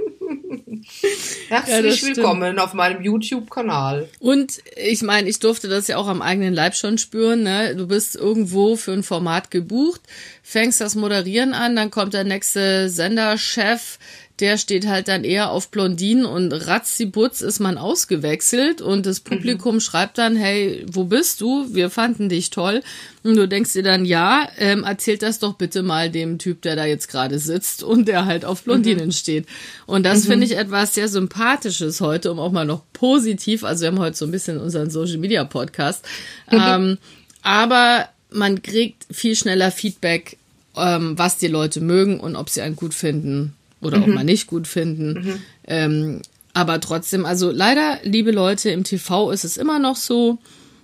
Herzlich 1.51 2.01
ja, 2.01 2.07
willkommen 2.07 2.59
auf 2.59 2.73
meinem 2.73 3.01
YouTube-Kanal. 3.01 4.07
Und 4.19 4.61
ich 4.77 5.01
meine, 5.01 5.27
ich 5.27 5.39
durfte 5.39 5.67
das 5.67 5.85
ja 5.89 5.97
auch 5.97 6.07
am 6.07 6.21
eigenen 6.21 6.53
Leib 6.53 6.75
schon 6.75 6.97
spüren. 6.97 7.43
Ne? 7.43 7.75
Du 7.75 7.87
bist 7.87 8.15
irgendwo 8.15 8.77
für 8.77 8.93
ein 8.93 9.03
Format 9.03 9.51
gebucht, 9.51 9.99
fängst 10.43 10.79
das 10.79 10.95
Moderieren 10.95 11.53
an, 11.53 11.75
dann 11.75 11.91
kommt 11.91 12.13
der 12.13 12.23
nächste 12.23 12.89
Senderchef, 12.89 13.99
der 14.41 14.58
steht 14.58 14.88
halt 14.88 15.08
dann 15.08 15.23
eher 15.23 15.51
auf 15.51 15.69
Blondinen 15.69 16.25
und 16.25 16.51
ratzibutz 16.51 17.41
ist 17.41 17.60
man 17.60 17.77
ausgewechselt 17.77 18.82
und 18.82 19.06
das 19.06 19.19
Publikum 19.19 19.75
mhm. 19.75 19.80
schreibt 19.80 20.17
dann, 20.17 20.36
hey, 20.36 20.84
wo 20.91 21.04
bist 21.04 21.41
du? 21.41 21.67
Wir 21.73 21.91
fanden 21.91 22.27
dich 22.27 22.49
toll. 22.49 22.82
Und 23.23 23.36
du 23.36 23.47
denkst 23.47 23.73
dir 23.73 23.84
dann, 23.84 24.04
ja, 24.04 24.49
ähm, 24.58 24.84
erzählt 24.84 25.21
das 25.21 25.38
doch 25.38 25.54
bitte 25.54 25.84
mal 25.84 26.10
dem 26.10 26.39
Typ, 26.39 26.63
der 26.63 26.75
da 26.75 26.86
jetzt 26.86 27.08
gerade 27.08 27.38
sitzt 27.38 27.84
und 27.84 28.08
der 28.08 28.25
halt 28.25 28.43
auf 28.43 28.63
Blondinen 28.63 29.08
mhm. 29.08 29.12
steht. 29.12 29.45
Und 29.86 30.08
das 30.08 30.23
mhm. 30.23 30.30
finde 30.30 30.45
ich 30.47 30.58
etwas 30.58 30.95
sehr 30.95 31.08
Sympathisches 31.08 32.01
heute, 32.01 32.32
um 32.32 32.39
auch 32.39 32.51
mal 32.51 32.65
noch 32.65 32.82
positiv, 32.93 33.63
also 33.63 33.82
wir 33.82 33.89
haben 33.89 33.99
heute 33.99 34.17
so 34.17 34.25
ein 34.25 34.32
bisschen 34.32 34.60
unseren 34.60 34.89
Social 34.89 35.17
Media 35.17 35.43
Podcast, 35.43 36.04
ähm, 36.51 36.97
aber 37.43 38.10
man 38.32 38.63
kriegt 38.63 39.06
viel 39.12 39.36
schneller 39.36 39.71
Feedback, 39.71 40.38
ähm, 40.75 41.17
was 41.17 41.38
die 41.38 41.47
Leute 41.47 41.80
mögen 41.80 42.19
und 42.19 42.36
ob 42.36 42.49
sie 42.49 42.62
einen 42.62 42.75
gut 42.75 42.95
finden 42.95 43.56
oder 43.82 43.98
mhm. 43.98 44.04
auch 44.04 44.08
mal 44.08 44.24
nicht 44.24 44.48
gut 44.48 44.67
finden. 44.67 45.13
Mhm. 45.13 45.41
Ähm, 45.67 46.22
aber 46.54 46.80
trotzdem, 46.80 47.26
also 47.26 47.52
leider, 47.52 48.00
liebe 48.04 48.32
Leute, 48.32 48.70
im 48.70 48.84
TV 48.84 49.32
ist 49.32 49.44
es 49.44 49.58
immer 49.58 49.80
noch 49.80 49.96
so. 49.96 50.38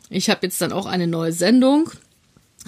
Ich 0.10 0.30
habe 0.30 0.40
jetzt 0.44 0.62
dann 0.62 0.72
auch 0.72 0.86
eine 0.86 1.08
neue 1.08 1.34
Sendung. 1.34 1.92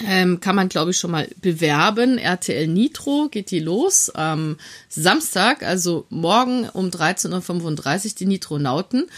Ähm, 0.06 0.40
kann 0.40 0.56
man, 0.56 0.70
glaube 0.70 0.92
ich, 0.92 0.98
schon 0.98 1.12
mal 1.12 1.28
bewerben. 1.42 2.18
RTL 2.18 2.68
Nitro 2.68 3.28
geht 3.30 3.52
die 3.52 3.60
los 3.60 4.10
am 4.10 4.58
Samstag, 4.88 5.64
also 5.64 6.06
morgen 6.10 6.70
um 6.70 6.90
13.35 6.90 8.06
Uhr, 8.06 8.12
die 8.20 8.26
Nitronauten. 8.26 9.10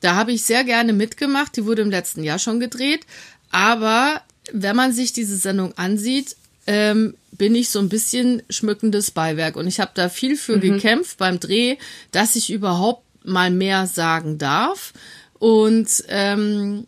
Da 0.00 0.14
habe 0.14 0.32
ich 0.32 0.42
sehr 0.42 0.64
gerne 0.64 0.92
mitgemacht. 0.92 1.56
Die 1.56 1.66
wurde 1.66 1.82
im 1.82 1.90
letzten 1.90 2.22
Jahr 2.22 2.38
schon 2.38 2.60
gedreht. 2.60 3.06
Aber 3.50 4.22
wenn 4.52 4.76
man 4.76 4.92
sich 4.92 5.12
diese 5.12 5.36
Sendung 5.36 5.76
ansieht, 5.76 6.36
ähm, 6.66 7.14
bin 7.32 7.54
ich 7.54 7.70
so 7.70 7.78
ein 7.78 7.88
bisschen 7.88 8.42
schmückendes 8.50 9.10
Beiwerk. 9.10 9.56
Und 9.56 9.66
ich 9.66 9.80
habe 9.80 9.92
da 9.94 10.08
viel 10.08 10.36
für 10.36 10.56
mhm. 10.56 10.60
gekämpft 10.60 11.18
beim 11.18 11.40
Dreh, 11.40 11.76
dass 12.12 12.36
ich 12.36 12.52
überhaupt 12.52 13.02
mal 13.24 13.50
mehr 13.50 13.86
sagen 13.86 14.38
darf. 14.38 14.92
Und 15.38 16.04
ähm, 16.08 16.86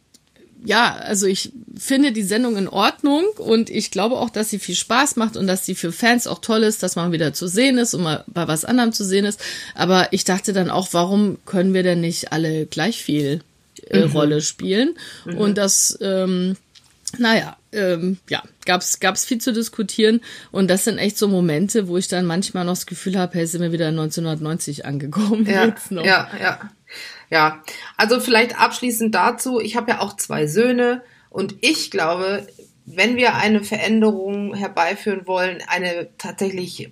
ja, 0.64 0.94
also 0.94 1.26
ich 1.26 1.52
finde 1.76 2.12
die 2.12 2.22
Sendung 2.22 2.56
in 2.56 2.68
Ordnung 2.68 3.24
und 3.38 3.68
ich 3.70 3.90
glaube 3.90 4.18
auch, 4.18 4.30
dass 4.30 4.50
sie 4.50 4.58
viel 4.58 4.76
Spaß 4.76 5.16
macht 5.16 5.36
und 5.36 5.46
dass 5.46 5.66
sie 5.66 5.74
für 5.74 5.90
Fans 5.90 6.26
auch 6.26 6.40
toll 6.40 6.62
ist, 6.62 6.82
dass 6.82 6.94
man 6.94 7.10
wieder 7.10 7.32
zu 7.32 7.48
sehen 7.48 7.78
ist 7.78 7.94
und 7.94 8.02
mal 8.02 8.24
bei 8.28 8.46
was 8.46 8.64
anderem 8.64 8.92
zu 8.92 9.04
sehen 9.04 9.24
ist. 9.24 9.40
Aber 9.74 10.12
ich 10.12 10.24
dachte 10.24 10.52
dann 10.52 10.70
auch, 10.70 10.88
warum 10.92 11.38
können 11.46 11.74
wir 11.74 11.82
denn 11.82 12.00
nicht 12.00 12.32
alle 12.32 12.66
gleich 12.66 13.02
viel 13.02 13.40
äh, 13.88 14.06
mhm. 14.06 14.12
Rolle 14.12 14.40
spielen? 14.40 14.96
Mhm. 15.24 15.38
Und 15.38 15.58
das 15.58 15.98
ähm, 16.00 16.56
naja, 17.18 17.56
ähm, 17.72 18.18
ja, 18.28 18.42
gab's 18.66 19.00
gab's 19.00 19.24
viel 19.24 19.38
zu 19.38 19.52
diskutieren 19.52 20.20
und 20.50 20.68
das 20.68 20.84
sind 20.84 20.98
echt 20.98 21.18
so 21.18 21.28
Momente, 21.28 21.88
wo 21.88 21.96
ich 21.96 22.08
dann 22.08 22.26
manchmal 22.26 22.64
noch 22.64 22.72
das 22.72 22.86
Gefühl 22.86 23.18
habe, 23.18 23.34
hey, 23.34 23.46
sind 23.46 23.62
wir 23.62 23.72
wieder 23.72 23.88
1990 23.88 24.84
angekommen. 24.86 25.46
Ja, 25.46 25.74
ja, 25.90 26.30
ja, 26.40 26.60
ja. 27.30 27.62
Also 27.96 28.20
vielleicht 28.20 28.58
abschließend 28.58 29.14
dazu, 29.14 29.60
ich 29.60 29.76
habe 29.76 29.92
ja 29.92 30.00
auch 30.00 30.16
zwei 30.16 30.46
Söhne 30.46 31.02
und 31.30 31.56
ich 31.60 31.90
glaube, 31.90 32.46
wenn 32.84 33.16
wir 33.16 33.36
eine 33.36 33.62
Veränderung 33.62 34.54
herbeiführen 34.54 35.26
wollen, 35.26 35.62
eine 35.66 36.08
tatsächlich 36.18 36.90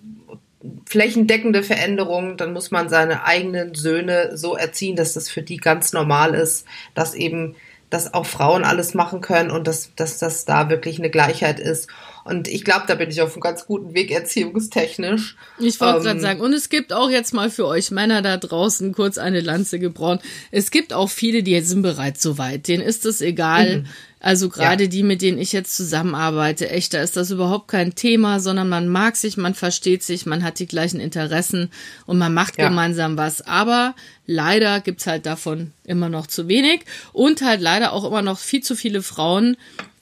flächendeckende 0.87 1.62
Veränderung, 1.62 2.37
dann 2.37 2.52
muss 2.52 2.70
man 2.70 2.88
seine 2.88 3.24
eigenen 3.24 3.74
Söhne 3.74 4.37
so 4.37 4.56
erziehen, 4.56 4.96
dass 4.96 5.14
das 5.14 5.28
für 5.28 5.42
die 5.42 5.56
ganz 5.56 5.92
normal 5.92 6.35
ist, 6.35 6.66
dass 6.94 7.14
eben 7.14 7.56
dass 7.90 8.14
auch 8.14 8.26
Frauen 8.26 8.64
alles 8.64 8.94
machen 8.94 9.20
können 9.20 9.50
und 9.50 9.66
dass, 9.66 9.94
dass 9.96 10.18
das 10.18 10.44
da 10.44 10.70
wirklich 10.70 10.98
eine 10.98 11.11
Gleichheit 11.11 11.61
ist. 11.61 11.88
Und 12.24 12.48
ich 12.48 12.64
glaube, 12.64 12.85
da 12.87 12.94
bin 12.94 13.11
ich 13.11 13.20
auf 13.20 13.33
einem 13.33 13.40
ganz 13.40 13.66
guten 13.66 13.94
Weg 13.94 14.11
erziehungstechnisch. 14.11 15.37
Ich 15.59 15.81
wollte 15.81 15.98
ähm, 15.98 16.05
gerade 16.05 16.20
sagen, 16.20 16.40
und 16.40 16.53
es 16.53 16.68
gibt 16.68 16.92
auch 16.92 17.11
jetzt 17.11 17.35
mal 17.35 17.50
für 17.50 17.66
euch 17.66 17.90
Männer 17.90 18.22
da 18.22 18.37
draußen 18.37 18.92
kurz 18.94 19.18
eine 19.18 19.40
Lanze 19.40 19.79
gebrochen. 19.79 20.20
Es 20.50 20.70
gibt 20.70 20.92
auch 20.92 21.11
viele, 21.11 21.42
die 21.42 21.61
sind 21.61 21.83
bereits 21.83 22.22
so 22.22 22.38
weit. 22.38 22.68
Denen 22.68 22.83
ist 22.83 23.05
es 23.05 23.20
egal. 23.20 23.81
Mhm. 23.81 23.87
Also 24.22 24.50
gerade 24.50 24.85
ja. 24.85 24.90
die, 24.90 25.02
mit 25.02 25.22
denen 25.22 25.38
ich 25.38 25.52
jetzt 25.52 25.74
zusammenarbeite, 25.74 26.68
echt, 26.68 26.92
da 26.92 27.02
ist 27.02 27.16
das 27.16 27.30
überhaupt 27.30 27.68
kein 27.68 27.94
Thema, 27.94 28.38
sondern 28.38 28.68
man 28.68 28.87
mag 28.87 29.16
sich, 29.16 29.38
man 29.38 29.54
versteht 29.54 30.02
sich, 30.02 30.26
man 30.26 30.44
hat 30.44 30.59
die 30.59 30.66
gleichen 30.66 31.00
Interessen 31.00 31.70
und 32.04 32.18
man 32.18 32.35
macht 32.35 32.59
ja. 32.59 32.68
gemeinsam 32.68 33.16
was. 33.16 33.40
Aber 33.40 33.94
leider 34.26 34.80
gibt's 34.80 35.06
halt 35.06 35.24
davon 35.24 35.72
immer 35.85 36.11
noch 36.11 36.26
zu 36.26 36.48
wenig 36.48 36.83
und 37.14 37.40
halt 37.40 37.62
leider 37.62 37.94
auch 37.94 38.04
immer 38.04 38.20
noch 38.20 38.38
viel 38.38 38.62
zu 38.62 38.76
viele 38.76 39.02
Frauen, 39.02 39.56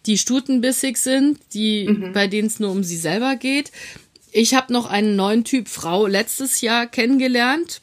die 0.07 0.19
stutenbissig 0.19 0.97
sind, 0.97 1.39
die 1.55 1.87
mhm. 1.89 2.13
bei 2.13 2.27
denen 2.27 2.49
es 2.49 2.59
nur 2.59 2.73
um 2.73 2.83
sie 2.83 2.97
selber 2.97 3.37
geht. 3.37 3.71
Ich 4.33 4.55
habe 4.55 4.73
noch 4.73 4.87
einen 4.87 5.15
neuen 5.15 5.45
Typ 5.45 5.69
Frau 5.69 6.09
letztes 6.09 6.61
Jahr 6.61 6.87
kennengelernt 6.89 7.81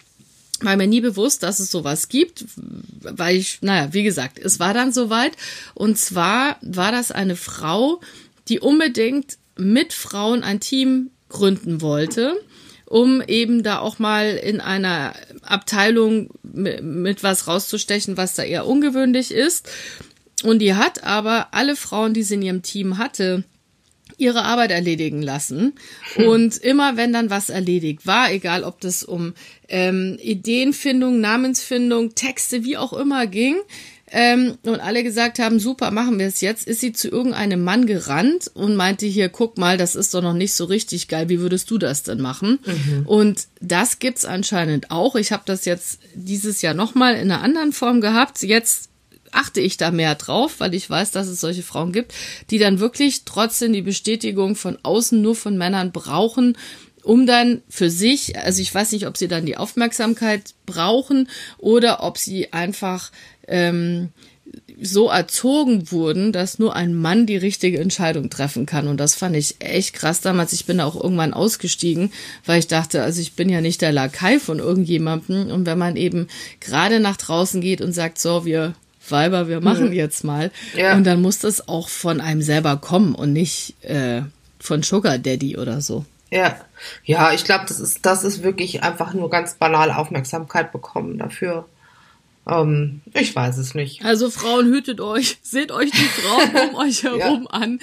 war 0.61 0.77
mir 0.77 0.87
nie 0.87 1.01
bewusst, 1.01 1.43
dass 1.43 1.59
es 1.59 1.69
sowas 1.69 2.07
gibt, 2.07 2.45
weil 2.57 3.35
ich, 3.35 3.59
naja, 3.61 3.93
wie 3.93 4.03
gesagt, 4.03 4.39
es 4.39 4.59
war 4.59 4.73
dann 4.73 4.93
soweit. 4.93 5.33
Und 5.73 5.97
zwar 5.97 6.57
war 6.61 6.91
das 6.91 7.11
eine 7.11 7.35
Frau, 7.35 7.99
die 8.47 8.59
unbedingt 8.59 9.37
mit 9.57 9.93
Frauen 9.93 10.43
ein 10.43 10.59
Team 10.59 11.11
gründen 11.29 11.81
wollte, 11.81 12.33
um 12.85 13.21
eben 13.21 13.63
da 13.63 13.79
auch 13.79 13.99
mal 13.99 14.35
in 14.35 14.61
einer 14.61 15.13
Abteilung 15.41 16.29
mit 16.43 17.23
was 17.23 17.47
rauszustechen, 17.47 18.17
was 18.17 18.35
da 18.35 18.43
eher 18.43 18.67
ungewöhnlich 18.67 19.31
ist. 19.31 19.69
Und 20.43 20.59
die 20.59 20.75
hat 20.75 21.03
aber 21.03 21.47
alle 21.51 21.75
Frauen, 21.75 22.13
die 22.13 22.23
sie 22.23 22.35
in 22.35 22.41
ihrem 22.41 22.61
Team 22.61 22.97
hatte, 22.97 23.43
ihre 24.17 24.43
Arbeit 24.43 24.71
erledigen 24.71 25.21
lassen. 25.21 25.73
Und 26.15 26.57
immer 26.57 26.97
wenn 26.97 27.13
dann 27.13 27.29
was 27.29 27.49
erledigt 27.49 28.05
war, 28.05 28.31
egal 28.31 28.63
ob 28.63 28.79
das 28.79 29.03
um 29.03 29.33
ähm, 29.67 30.17
Ideenfindung, 30.21 31.19
Namensfindung, 31.19 32.15
Texte, 32.15 32.63
wie 32.63 32.77
auch 32.77 32.93
immer 32.93 33.27
ging, 33.27 33.57
ähm, 34.11 34.57
und 34.63 34.79
alle 34.79 35.03
gesagt 35.03 35.39
haben, 35.39 35.59
super, 35.59 35.89
machen 35.89 36.19
wir 36.19 36.27
es 36.27 36.39
jetzt, 36.39 36.67
ist 36.67 36.79
sie 36.79 36.93
zu 36.93 37.09
irgendeinem 37.09 37.63
Mann 37.63 37.87
gerannt 37.87 38.51
und 38.53 38.75
meinte 38.75 39.07
hier, 39.07 39.29
guck 39.29 39.57
mal, 39.57 39.77
das 39.77 39.95
ist 39.95 40.13
doch 40.13 40.21
noch 40.21 40.33
nicht 40.33 40.53
so 40.53 40.65
richtig 40.65 41.07
geil, 41.07 41.27
wie 41.27 41.39
würdest 41.39 41.71
du 41.71 41.77
das 41.79 42.03
denn 42.03 42.21
machen? 42.21 42.59
Mhm. 42.65 43.07
Und 43.07 43.47
das 43.61 43.97
gibt's 43.97 44.23
anscheinend 44.23 44.91
auch. 44.91 45.15
Ich 45.15 45.31
habe 45.31 45.43
das 45.45 45.65
jetzt 45.65 45.99
dieses 46.13 46.61
Jahr 46.61 46.75
nochmal 46.75 47.15
in 47.15 47.31
einer 47.31 47.41
anderen 47.41 47.73
Form 47.73 47.99
gehabt. 47.99 48.43
Jetzt 48.43 48.89
achte 49.35 49.61
ich 49.61 49.77
da 49.77 49.91
mehr 49.91 50.15
drauf, 50.15 50.55
weil 50.59 50.73
ich 50.73 50.89
weiß, 50.89 51.11
dass 51.11 51.27
es 51.27 51.39
solche 51.39 51.63
Frauen 51.63 51.91
gibt, 51.91 52.13
die 52.49 52.57
dann 52.57 52.79
wirklich 52.79 53.25
trotzdem 53.25 53.73
die 53.73 53.81
Bestätigung 53.81 54.55
von 54.55 54.77
außen 54.83 55.21
nur 55.21 55.35
von 55.35 55.57
Männern 55.57 55.91
brauchen, 55.91 56.57
um 57.03 57.27
dann 57.27 57.61
für 57.69 57.89
sich, 57.89 58.37
also 58.37 58.61
ich 58.61 58.73
weiß 58.73 58.91
nicht, 58.91 59.05
ob 59.05 59.17
sie 59.17 59.27
dann 59.27 59.45
die 59.45 59.57
Aufmerksamkeit 59.57 60.55
brauchen 60.65 61.29
oder 61.59 62.03
ob 62.03 62.17
sie 62.17 62.51
einfach 62.51 63.11
ähm, 63.47 64.09
so 64.81 65.09
erzogen 65.09 65.91
wurden, 65.91 66.31
dass 66.31 66.59
nur 66.59 66.75
ein 66.75 66.93
Mann 66.93 67.25
die 67.25 67.37
richtige 67.37 67.79
Entscheidung 67.79 68.29
treffen 68.29 68.65
kann. 68.65 68.87
Und 68.87 68.99
das 68.99 69.15
fand 69.15 69.35
ich 69.35 69.55
echt 69.59 69.93
krass 69.93 70.21
damals. 70.21 70.53
Ich 70.53 70.65
bin 70.65 70.81
auch 70.81 70.95
irgendwann 70.95 71.33
ausgestiegen, 71.33 72.11
weil 72.45 72.59
ich 72.59 72.67
dachte, 72.67 73.03
also 73.03 73.21
ich 73.21 73.33
bin 73.33 73.49
ja 73.49 73.61
nicht 73.61 73.81
der 73.81 73.91
Lakai 73.91 74.39
von 74.39 74.59
irgendjemandem. 74.59 75.51
Und 75.51 75.65
wenn 75.65 75.77
man 75.77 75.95
eben 75.95 76.27
gerade 76.59 76.99
nach 76.99 77.17
draußen 77.17 77.61
geht 77.61 77.81
und 77.81 77.93
sagt, 77.93 78.19
so, 78.19 78.45
wir 78.45 78.73
Weiber, 79.11 79.47
wir 79.47 79.61
machen 79.61 79.87
mhm. 79.87 79.93
jetzt 79.93 80.23
mal. 80.23 80.51
Ja. 80.75 80.95
Und 80.95 81.05
dann 81.05 81.21
muss 81.21 81.39
das 81.39 81.67
auch 81.67 81.89
von 81.89 82.21
einem 82.21 82.41
selber 82.41 82.77
kommen 82.77 83.15
und 83.15 83.33
nicht 83.33 83.75
äh, 83.83 84.21
von 84.59 84.83
Sugar 84.83 85.17
Daddy 85.17 85.57
oder 85.57 85.81
so. 85.81 86.05
Ja, 86.31 86.55
ja, 87.03 87.31
ich 87.31 87.45
glaube, 87.45 87.65
das 87.67 87.79
ist, 87.79 88.05
das 88.05 88.23
ist 88.23 88.43
wirklich 88.43 88.83
einfach 88.83 89.13
nur 89.13 89.29
ganz 89.29 89.55
banal 89.55 89.91
Aufmerksamkeit 89.91 90.71
bekommen 90.71 91.17
dafür. 91.17 91.65
Ähm, 92.47 93.01
ich 93.13 93.35
weiß 93.35 93.57
es 93.57 93.73
nicht. 93.73 94.03
Also 94.05 94.29
Frauen, 94.29 94.67
hütet 94.67 95.01
euch, 95.01 95.37
seht 95.41 95.71
euch 95.71 95.91
die 95.91 95.97
Frauen 95.97 96.69
um 96.69 96.75
euch 96.79 97.03
herum 97.03 97.47
an. 97.49 97.79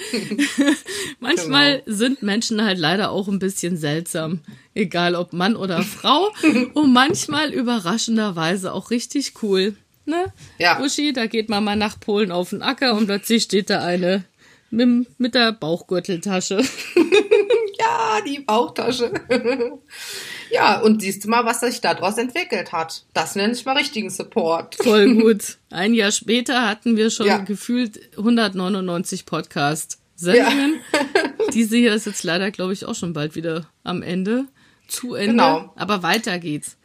Manchmal 1.19 1.81
genau. 1.81 1.97
sind 1.97 2.21
Menschen 2.23 2.63
halt 2.63 2.79
leider 2.79 3.11
auch 3.11 3.27
ein 3.27 3.39
bisschen 3.39 3.77
seltsam, 3.77 4.39
egal 4.73 5.15
ob 5.15 5.33
Mann 5.33 5.55
oder 5.55 5.81
Frau. 5.81 6.29
und 6.73 6.93
manchmal 6.93 7.51
überraschenderweise 7.51 8.73
auch 8.73 8.89
richtig 8.89 9.33
cool. 9.41 9.75
Ne? 10.05 10.33
Ja. 10.57 10.79
Uschi, 10.81 11.13
da 11.13 11.27
geht 11.27 11.49
man 11.49 11.63
mal 11.63 11.75
nach 11.75 11.99
Polen 11.99 12.31
auf 12.31 12.49
den 12.49 12.61
Acker 12.61 12.95
und 12.95 13.05
plötzlich 13.05 13.43
steht 13.43 13.69
da 13.69 13.83
eine 13.83 14.25
mit, 14.69 15.19
mit 15.19 15.35
der 15.35 15.53
Bauchgürteltasche. 15.53 16.61
ja, 17.79 18.19
die 18.25 18.39
Bauchtasche. 18.39 19.11
ja, 20.51 20.79
und 20.81 21.01
siehst 21.01 21.23
du 21.23 21.29
mal, 21.29 21.45
was 21.45 21.61
sich 21.61 21.79
daraus 21.79 22.17
entwickelt 22.17 22.71
hat. 22.71 23.05
Das 23.13 23.35
nenne 23.35 23.53
ich 23.53 23.65
mal 23.65 23.77
richtigen 23.77 24.09
Support. 24.09 24.75
Voll 24.75 25.15
gut. 25.21 25.57
Ein 25.69 25.93
Jahr 25.93 26.11
später 26.11 26.67
hatten 26.67 26.97
wir 26.97 27.09
schon 27.09 27.27
ja. 27.27 27.37
gefühlt 27.37 28.17
199 28.17 29.25
Podcast-Sendungen. 29.25 30.75
Ja. 30.91 31.49
Diese 31.53 31.77
hier 31.77 31.93
ist 31.93 32.05
jetzt 32.05 32.23
leider, 32.23 32.51
glaube 32.51 32.73
ich, 32.73 32.85
auch 32.85 32.95
schon 32.95 33.13
bald 33.13 33.35
wieder 33.35 33.67
am 33.83 34.01
Ende. 34.01 34.45
Zu 34.87 35.13
Ende. 35.13 35.31
Genau. 35.31 35.73
Aber 35.75 36.03
weiter 36.03 36.39
geht's. 36.39 36.77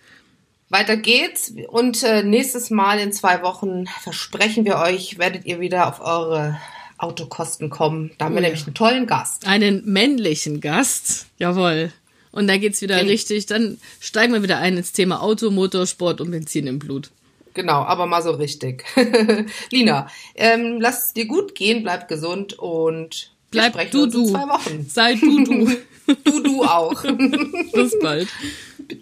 Weiter 0.71 0.97
geht's 0.97 1.55
und 1.69 2.03
äh, 2.03 2.23
nächstes 2.23 2.71
Mal 2.71 2.99
in 2.99 3.13
zwei 3.13 3.43
Wochen 3.43 3.87
versprechen 4.03 4.65
wir 4.65 4.77
euch, 4.77 5.19
werdet 5.19 5.47
ihr 5.47 5.61
wieder 5.61 5.89
auf 5.89 6.01
eure 6.01 6.59
Autokosten 6.99 7.71
kommen. 7.71 8.11
Da 8.19 8.27
haben 8.27 8.35
wir 8.35 8.41
oh, 8.41 8.43
nämlich 8.43 8.67
einen 8.67 8.75
tollen 8.75 9.07
Gast. 9.07 9.47
Einen 9.47 9.85
männlichen 9.87 10.61
Gast. 10.61 11.27
Jawohl. 11.39 11.93
Und 12.33 12.49
da 12.49 12.59
geht's 12.59 12.83
wieder 12.83 12.97
Den, 12.97 13.07
richtig, 13.07 13.47
dann 13.47 13.79
steigen 14.01 14.33
wir 14.33 14.43
wieder 14.43 14.59
ein 14.59 14.77
ins 14.77 14.93
Thema 14.93 15.23
Auto, 15.23 15.51
Motorsport 15.51 16.21
und 16.21 16.31
Benzin 16.31 16.67
im 16.67 16.79
Blut. 16.79 17.11
Genau, 17.55 17.83
aber 17.83 18.07
mal 18.07 18.23
so 18.23 18.33
richtig. 18.33 18.85
Lina, 19.71 20.09
ähm, 20.35 20.81
lass 20.81 21.07
es 21.07 21.13
dir 21.15 21.27
gut 21.27 21.55
gehen, 21.55 21.83
bleib 21.83 22.09
gesund 22.09 22.59
und 22.59 23.33
bleib 23.51 23.91
du 23.91 24.07
du. 24.07 24.21
In 24.21 24.29
zwei 24.29 24.49
Wochen. 24.49 24.87
Sei 24.89 25.15
du 25.15 25.45
du. 25.45 25.77
du 26.25 26.43
du 26.43 26.63
auch. 26.63 27.03
Bis 27.73 27.99
bald. 28.01 28.29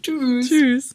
Tschüss. 0.01 0.49
Tschüss. 0.49 0.95